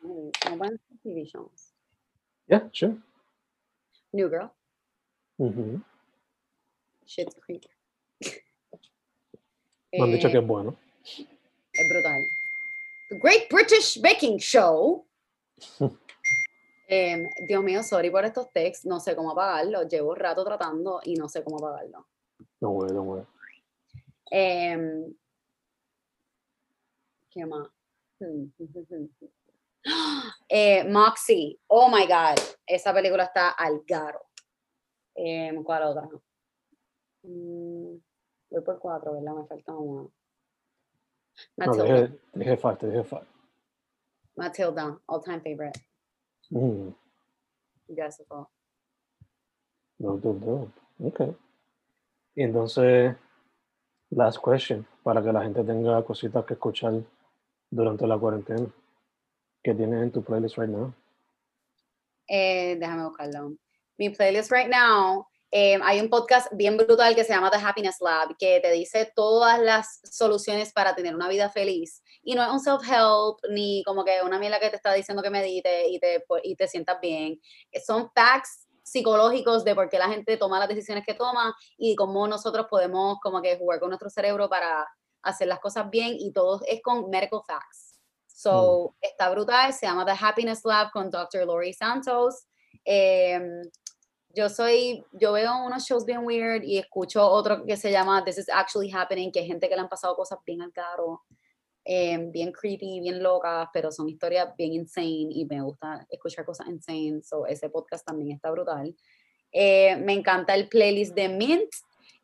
Mm, 0.02 0.32
TV 1.04 1.26
shows. 1.26 1.72
Yeah, 2.48 2.68
sure. 2.72 2.96
New 4.12 4.28
Girl, 4.30 4.50
Ujú. 5.38 5.82
Schitt's 7.06 7.34
Creek. 7.44 7.68
Me 9.92 10.02
han 10.04 10.12
dicho 10.12 10.28
Eh, 10.28 10.32
que 10.32 10.38
es 10.38 10.46
bueno. 10.46 10.76
Es 11.72 11.88
brutal. 11.88 12.22
The 13.08 13.18
Great 13.18 13.48
British 13.50 14.00
Baking 14.00 14.38
Show. 14.38 15.06
Em, 16.90 17.28
Dios 17.46 17.62
mío, 17.62 17.82
sorry 17.82 18.10
por 18.10 18.24
estos 18.24 18.50
texts. 18.50 18.86
No 18.86 18.98
sé 18.98 19.14
cómo 19.14 19.32
apagarlo. 19.32 19.82
Llevo 19.86 20.12
un 20.12 20.16
rato 20.16 20.42
tratando 20.42 21.00
y 21.04 21.16
no 21.16 21.28
sé 21.28 21.44
cómo 21.44 21.58
apagarlo. 21.58 22.06
Don't 22.60 22.76
worry, 22.76 22.94
don't 22.94 23.06
worry. 23.06 23.26
Em, 24.30 25.14
¿Qué 27.30 27.44
más? 27.46 27.68
Hmm. 28.18 28.46
Eh, 30.48 30.82
Moxie. 30.84 31.58
Oh 31.68 31.88
my 31.90 32.06
God. 32.06 32.38
Esa 32.66 32.92
película 32.94 33.24
está 33.24 33.50
al 33.50 33.82
garo. 33.86 34.20
Em, 35.14 35.62
¿Cuál 35.62 35.82
otra? 35.84 36.08
Mm, 37.22 37.96
voy 38.50 38.62
por 38.62 38.78
cuatro, 38.78 39.12
¿verdad? 39.14 39.34
Me 39.34 39.46
falta 39.46 39.72
una. 39.74 40.08
No, 41.56 41.66
Matilda. 41.66 42.08
te 42.08 42.38
dije, 42.38 42.56
five, 42.56 42.76
te 42.76 42.86
dije 42.88 43.04
five. 43.04 43.26
Matilda, 44.36 44.98
all 45.06 45.22
time 45.22 45.40
favorite. 45.40 45.80
Mm, 46.50 46.90
Jessica. 47.94 48.48
dope, 49.98 50.20
dope, 50.22 50.46
dope. 50.46 50.72
Okay. 51.00 51.36
Y 52.34 52.42
entonces, 52.42 53.14
last 54.10 54.38
question, 54.44 54.86
para 55.02 55.22
que 55.22 55.32
la 55.32 55.42
gente 55.42 55.62
tenga 55.64 56.02
cositas 56.04 56.44
que 56.44 56.54
escuchar 56.54 57.02
durante 57.70 58.06
la 58.06 58.18
cuarentena. 58.18 58.66
¿Qué 59.62 59.74
tienes 59.74 60.02
en 60.02 60.12
tu 60.12 60.22
playlist 60.22 60.56
right 60.56 60.70
now? 60.70 60.92
Eh, 62.28 62.76
déjame 62.78 63.04
buscarlo. 63.04 63.56
Mi 63.98 64.10
playlist 64.10 64.50
right 64.52 64.68
now 64.68 65.26
Eh, 65.50 65.78
hay 65.82 66.00
un 66.00 66.10
podcast 66.10 66.48
bien 66.52 66.76
brutal 66.76 67.14
que 67.14 67.24
se 67.24 67.32
llama 67.32 67.50
The 67.50 67.56
Happiness 67.56 67.96
Lab, 68.00 68.36
que 68.38 68.60
te 68.60 68.70
dice 68.72 69.10
todas 69.16 69.58
las 69.58 70.00
soluciones 70.04 70.72
para 70.72 70.94
tener 70.94 71.14
una 71.14 71.28
vida 71.28 71.48
feliz. 71.48 72.02
Y 72.22 72.34
no 72.34 72.42
es 72.42 72.50
un 72.50 72.60
self-help, 72.60 73.38
ni 73.50 73.82
como 73.84 74.04
que 74.04 74.20
una 74.22 74.38
mierda 74.38 74.60
que 74.60 74.70
te 74.70 74.76
está 74.76 74.92
diciendo 74.92 75.22
que 75.22 75.30
medite 75.30 75.88
y 75.88 75.98
te, 75.98 76.24
y 76.42 76.54
te 76.54 76.68
sientas 76.68 77.00
bien. 77.00 77.40
Son 77.86 78.10
facts 78.14 78.66
psicológicos 78.82 79.64
de 79.64 79.74
por 79.74 79.88
qué 79.88 79.98
la 79.98 80.08
gente 80.08 80.36
toma 80.36 80.58
las 80.58 80.68
decisiones 80.68 81.04
que 81.06 81.14
toma 81.14 81.54
y 81.76 81.94
cómo 81.94 82.26
nosotros 82.26 82.66
podemos 82.68 83.18
como 83.22 83.42
que 83.42 83.56
jugar 83.56 83.80
con 83.80 83.90
nuestro 83.90 84.10
cerebro 84.10 84.48
para 84.48 84.86
hacer 85.22 85.48
las 85.48 85.60
cosas 85.60 85.88
bien 85.90 86.16
y 86.18 86.32
todo 86.32 86.60
es 86.66 86.80
con 86.82 87.08
medical 87.10 87.40
facts. 87.46 87.98
So, 88.26 88.94
está 89.00 89.30
brutal, 89.30 89.72
se 89.72 89.86
llama 89.86 90.06
The 90.06 90.14
Happiness 90.18 90.64
Lab 90.64 90.90
con 90.92 91.10
Dr. 91.10 91.44
Lori 91.44 91.72
Santos. 91.72 92.46
Em, 92.84 93.62
yo 94.38 94.48
soy, 94.48 95.04
yo 95.10 95.32
veo 95.32 95.66
unos 95.66 95.84
shows 95.84 96.04
bien 96.04 96.24
weird 96.24 96.62
y 96.62 96.78
escucho 96.78 97.28
otro 97.28 97.64
que 97.64 97.76
se 97.76 97.90
llama 97.90 98.24
This 98.24 98.38
is 98.38 98.48
Actually 98.48 98.88
Happening, 98.92 99.32
que 99.32 99.40
es 99.40 99.46
gente 99.46 99.68
que 99.68 99.74
le 99.74 99.80
han 99.80 99.88
pasado 99.88 100.14
cosas 100.14 100.38
bien 100.46 100.62
al 100.62 100.72
caro, 100.72 101.22
em, 101.84 102.30
bien 102.30 102.52
creepy, 102.52 103.00
bien 103.00 103.20
locas, 103.20 103.68
pero 103.72 103.90
son 103.90 104.08
historias 104.08 104.54
bien 104.56 104.74
insane 104.74 105.26
y 105.30 105.44
me 105.44 105.60
gusta 105.60 106.06
escuchar 106.08 106.44
cosas 106.44 106.68
insane, 106.68 107.20
so 107.24 107.46
ese 107.46 107.68
podcast 107.68 108.06
también 108.06 108.36
está 108.36 108.52
brutal. 108.52 108.94
Eh, 109.50 109.96
me 109.96 110.12
encanta 110.12 110.54
el 110.54 110.68
playlist 110.68 111.16
de 111.16 111.28
Mint, 111.28 111.72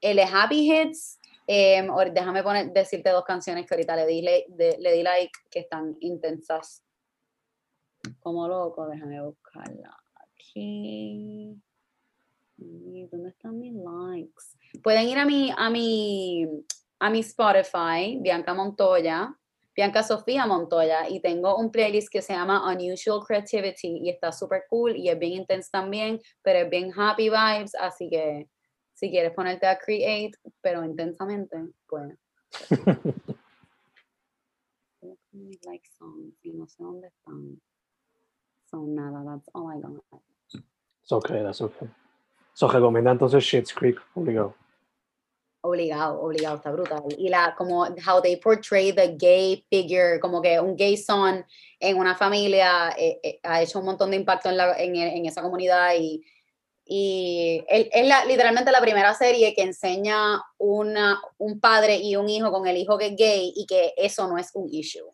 el 0.01 0.21
Happy 0.21 0.71
Hits, 0.71 1.19
em, 1.49 1.89
déjame 2.13 2.45
poner, 2.45 2.73
decirte 2.73 3.11
dos 3.11 3.25
canciones 3.25 3.67
que 3.67 3.75
ahorita 3.75 3.97
le 3.97 4.07
di, 4.07 4.23
le, 4.23 4.47
le 4.79 4.93
di 4.93 5.03
like, 5.03 5.33
que 5.51 5.59
están 5.59 5.97
intensas. 5.99 6.85
Como 8.21 8.47
loco, 8.47 8.87
déjame 8.87 9.21
buscarla 9.21 9.99
aquí. 10.15 11.61
¿Dónde 13.11 13.31
están 13.31 13.59
mis 13.59 13.75
likes? 13.75 14.81
Pueden 14.83 15.09
ir 15.09 15.19
a 15.19 15.25
mi, 15.25 15.53
a 15.57 15.71
mi, 15.71 16.47
a 16.99 17.11
mi 17.11 17.21
Spotify, 17.21 18.19
Bianca 18.21 18.55
Montoya, 18.55 19.37
Bianca 19.77 20.03
Sofía 20.03 20.47
Montoya, 20.47 21.09
y 21.09 21.21
tengo 21.21 21.57
un 21.57 21.71
playlist 21.71 22.09
que 22.11 22.23
se 22.23 22.33
llama 22.33 22.73
Unusual 22.73 23.21
Creativity 23.27 23.99
y 24.03 24.11
está 24.11 24.33
súper 24.33 24.65
cool 24.71 24.97
y 24.97 25.09
es 25.09 25.19
bien 25.19 25.33
intenso 25.33 25.69
también, 25.73 26.21
pero 26.43 26.61
es 26.61 26.71
bien 26.71 26.93
happy 26.97 27.29
vibes, 27.29 27.75
así 27.75 28.09
que 28.09 28.49
si 28.95 29.11
quieres 29.11 29.33
ponerte 29.33 29.67
a 29.67 29.79
create, 29.79 30.39
pero 30.61 30.85
intensamente, 30.85 31.57
pues. 31.87 32.17
like 35.67 35.89
songs 35.99 36.35
y 36.43 36.53
no 36.53 36.67
sé 36.67 36.83
dónde 36.83 37.09
están. 37.09 37.61
Son 38.67 38.95
nada, 38.95 39.25
that's 39.25 39.49
all 39.53 39.71
I 39.71 39.81
got. 39.81 40.23
It's 41.03 41.13
okay, 41.13 41.43
that's 41.43 41.61
okay. 41.61 41.89
So 42.55 42.69
recomienda 42.69 43.11
entonces 43.11 43.43
Shit's 43.43 43.75
Creek, 43.75 44.01
obligado. 44.15 44.55
Obligado, 45.63 46.21
obligado, 46.21 46.57
está 46.57 46.71
brutal. 46.71 47.03
Y 47.19 47.29
la, 47.29 47.55
como, 47.57 47.85
how 48.07 48.21
they 48.23 48.37
portray 48.37 48.93
the 48.93 49.17
gay 49.19 49.65
figure, 49.71 50.21
como 50.21 50.41
que 50.41 50.61
un 50.61 50.77
gay 50.77 50.97
son 50.97 51.45
en 51.81 51.97
una 51.99 52.15
familia 52.15 52.95
eh, 52.97 53.19
eh, 53.23 53.41
ha 53.43 53.63
hecho 53.63 53.81
un 53.81 53.87
montón 53.87 54.11
de 54.11 54.17
impacto 54.19 54.51
en, 54.51 54.57
la, 54.57 54.79
en, 54.79 54.95
en 54.95 55.27
esa 55.27 55.43
comunidad 55.43 55.95
y, 55.99 56.23
y 56.85 57.65
es 57.67 58.07
la, 58.07 58.25
literalmente 58.27 58.71
la 58.71 58.81
primera 58.81 59.15
serie 59.15 59.55
que 59.55 59.63
enseña 59.63 60.43
una, 60.59 61.21
un 61.39 61.59
padre 61.59 61.97
y 61.97 62.15
un 62.17 62.29
hijo 62.29 62.53
con 62.53 62.67
el 62.67 62.77
hijo 62.77 62.99
que 62.99 63.07
es 63.07 63.17
gay 63.17 63.53
y 63.57 63.67
que 63.67 63.95
eso 63.97 64.29
no 64.29 64.39
es 64.39 64.51
un 64.55 64.69
issue. 64.71 65.11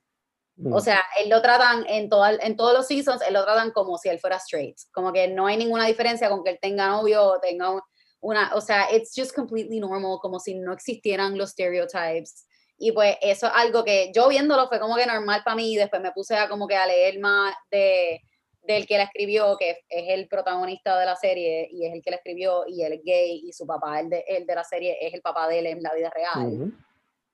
O 0.65 0.79
mm. 0.79 0.81
sea, 0.81 1.01
él 1.23 1.31
lo 1.31 1.41
tratan 1.41 1.87
en, 1.89 2.11
en 2.41 2.57
todos 2.57 2.75
los 2.75 2.87
seasons, 2.87 3.23
él 3.27 3.35
lo 3.35 3.45
tratan 3.45 3.71
como 3.71 3.97
si 3.97 4.09
él 4.09 4.19
fuera 4.19 4.37
straight. 4.37 4.77
Como 4.93 5.13
que 5.13 5.29
no 5.29 5.47
hay 5.47 5.57
ninguna 5.57 5.87
diferencia 5.87 6.29
con 6.29 6.45
que 6.45 6.51
él 6.51 6.59
tenga 6.61 6.89
novio 6.89 7.25
o 7.25 7.41
tenga 7.41 7.81
una, 8.21 8.55
o 8.55 8.61
sea, 8.61 8.95
it's 8.95 9.13
just 9.17 9.35
completely 9.35 9.81
normal, 9.81 10.19
como 10.21 10.39
si 10.39 10.55
no 10.55 10.73
existieran 10.73 11.39
los 11.39 11.51
stereotypes. 11.51 12.47
Y 12.77 12.93
pues 12.93 13.17
eso 13.21 13.47
es 13.47 13.53
algo 13.55 13.85
que 13.85 14.11
yo 14.15 14.29
viéndolo 14.29 14.69
fue 14.69 14.81
como 14.81 14.97
que 14.97 15.07
normal 15.07 15.43
para 15.45 15.57
mí 15.57 15.73
y 15.73 15.77
después 15.77 16.01
me 16.03 16.13
puse 16.13 16.37
a 16.37 16.49
como 16.49 16.67
que 16.67 16.77
a 16.77 16.87
leer 16.87 17.19
más 17.19 17.55
de 17.71 18.21
del 18.63 18.87
que 18.87 18.99
la 18.99 19.05
escribió, 19.05 19.57
que 19.57 19.71
es 19.89 20.05
el 20.09 20.29
protagonista 20.29 20.99
de 20.99 21.07
la 21.07 21.17
serie 21.17 21.69
y 21.71 21.87
es 21.87 21.95
el 21.95 22.03
que 22.03 22.11
la 22.11 22.17
escribió 22.17 22.65
y 22.67 22.83
él 22.83 22.93
es 22.93 23.01
gay 23.03 23.43
y 23.45 23.53
su 23.53 23.67
papá, 23.67 24.01
el 24.01 24.11
de, 24.11 24.25
el 24.29 24.47
de 24.47 24.55
la 24.55 24.65
serie, 24.65 24.99
es 25.01 25.15
el 25.15 25.23
papá 25.23 25.49
de 25.49 25.59
él 25.61 25.67
en 25.67 25.83
la 25.83 25.95
vida 25.95 26.11
real. 26.11 26.73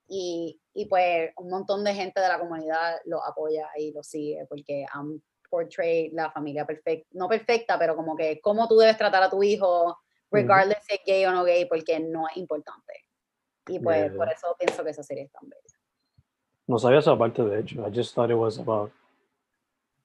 Y, 0.09 0.61
y, 0.73 0.85
pues 0.85 1.31
un 1.35 1.49
montón 1.49 1.83
de 1.83 1.93
gente 1.93 2.21
de 2.21 2.29
la 2.29 2.39
comunidad 2.39 2.97
lo 3.05 3.23
apoya 3.23 3.67
y 3.77 3.91
lo 3.91 4.03
sigue 4.03 4.45
porque 4.47 4.85
han 4.91 5.21
portray 5.49 6.09
la 6.11 6.31
familia 6.31 6.65
perfecta, 6.65 7.07
no 7.13 7.27
perfecta, 7.27 7.77
pero 7.79 7.95
como 7.95 8.15
que 8.15 8.39
cómo 8.41 8.67
tú 8.67 8.77
debes 8.77 8.97
tratar 8.97 9.23
a 9.23 9.29
tu 9.29 9.41
hijo, 9.43 9.97
regardless 10.31 10.83
si 10.85 10.95
es 10.95 11.01
gay 11.05 11.25
o 11.25 11.31
no 11.31 11.43
gay, 11.43 11.65
porque 11.65 11.99
no 11.99 12.27
es 12.27 12.37
importante. 12.37 12.93
Y 13.67 13.79
pues 13.79 14.11
por 14.13 14.29
eso 14.29 14.55
pienso 14.57 14.83
que 14.83 14.91
esa 14.91 15.03
serie 15.03 15.23
es 15.23 15.31
tan 15.31 15.49
bella. 15.49 15.61
No 16.67 16.79
sabía 16.79 16.99
esa 16.99 17.17
parte 17.17 17.43
de 17.43 17.59
hecho. 17.59 17.85
I 17.87 17.91
just 17.93 18.13
thought 18.13 18.29
it 18.29 18.37
was 18.37 18.59
about, 18.59 18.91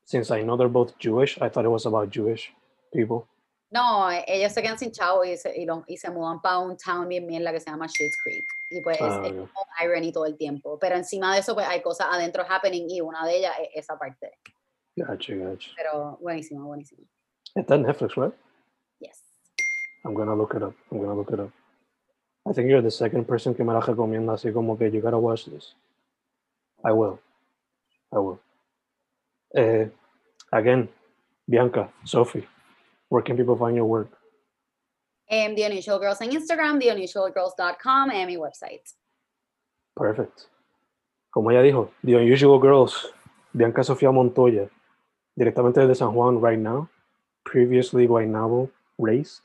since 0.04 0.30
I 0.30 0.42
know 0.42 0.56
they're 0.56 0.68
both 0.68 0.96
Jewish, 0.98 1.36
I 1.38 1.48
thought 1.48 1.64
it 1.64 1.70
was 1.70 1.86
about 1.86 2.10
Jewish 2.10 2.52
people. 2.92 3.26
No, 3.72 4.10
ellos 4.26 4.52
se 4.52 4.60
quedan 4.60 4.78
sin 4.78 4.92
chavo 4.92 5.24
y 5.24 5.34
se, 5.38 5.58
y, 5.58 5.66
y 5.86 5.96
se 5.96 6.10
mudan 6.10 6.42
para 6.42 6.58
un 6.58 6.76
town 6.76 7.08
bien 7.08 7.26
bien 7.26 7.42
la 7.42 7.52
que 7.52 7.60
se 7.60 7.70
llama 7.70 7.88
Schitt's 7.88 8.18
Creek. 8.22 8.44
Y 8.70 8.82
pues 8.82 8.96
es, 8.96 9.02
ah, 9.02 9.22
como 9.22 9.48
irony 9.82 10.12
todo 10.12 10.26
el 10.26 10.36
tiempo. 10.36 10.78
Pero 10.78 10.96
encima 10.96 11.32
de 11.32 11.40
eso, 11.40 11.54
pues 11.54 11.66
hay 11.66 11.80
cosas 11.80 12.08
adentro 12.10 12.44
happening 12.46 12.86
y 12.90 13.00
una 13.00 13.24
de 13.24 13.38
ellas 13.38 13.54
es 13.62 13.84
esa 13.84 13.98
parte. 13.98 14.38
Gotcha, 14.94 15.34
gotcha. 15.34 15.70
Pero 15.74 16.18
buenísimo, 16.20 16.66
buenísimo. 16.66 17.06
Está 17.54 17.76
en 17.76 17.82
Netflix, 17.82 18.14
right? 18.16 18.34
Yes. 19.00 19.22
I'm 20.04 20.12
gonna 20.12 20.34
look 20.36 20.54
it 20.54 20.62
up. 20.62 20.74
I'm 20.90 20.98
gonna 20.98 21.14
look 21.14 21.32
it 21.32 21.40
up. 21.40 21.50
I 22.46 22.52
think 22.52 22.68
you're 22.68 22.82
the 22.82 22.90
second 22.90 23.26
person 23.26 23.54
que 23.54 23.64
me 23.64 23.72
la 23.72 23.80
recomienda 23.80 24.34
así 24.34 24.52
como 24.52 24.76
que 24.76 24.90
you 24.90 25.00
gotta 25.00 25.16
watch 25.16 25.46
this. 25.46 25.74
I 26.84 26.92
will. 26.92 27.20
I 28.12 28.18
will. 28.18 28.38
Eh, 29.54 29.88
again, 30.52 30.90
Bianca, 31.48 31.90
Sophie, 32.04 32.46
where 33.12 33.22
can 33.22 33.36
people 33.36 33.56
find 33.56 33.76
your 33.76 33.84
work? 33.84 34.08
I 35.30 35.36
am 35.44 35.54
the 35.54 35.64
Unusual 35.64 35.98
Girls 35.98 36.22
on 36.22 36.30
Instagram, 36.30 36.80
theunusualgirls.com 36.80 38.10
and 38.10 38.26
mi 38.26 38.36
website. 38.36 38.94
Perfect. 39.94 40.48
Como 41.30 41.50
ella 41.50 41.62
dijo, 41.62 41.90
The 42.02 42.14
Unusual 42.14 42.58
Girls, 42.58 43.12
Bianca 43.52 43.82
Sofía 43.82 44.10
Montoya, 44.12 44.70
directamente 45.36 45.80
desde 45.80 45.94
San 45.94 46.12
Juan 46.12 46.40
right 46.40 46.58
now, 46.58 46.88
previously 47.44 48.06
Guaynabo 48.06 48.70
raised. 48.98 49.42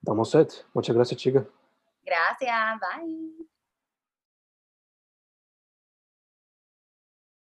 Estamos 0.00 0.30
set. 0.30 0.64
Muchas 0.74 0.94
gracias, 0.94 1.20
chica. 1.20 1.44
Gracias. 2.04 2.80
Bye. 2.80 3.46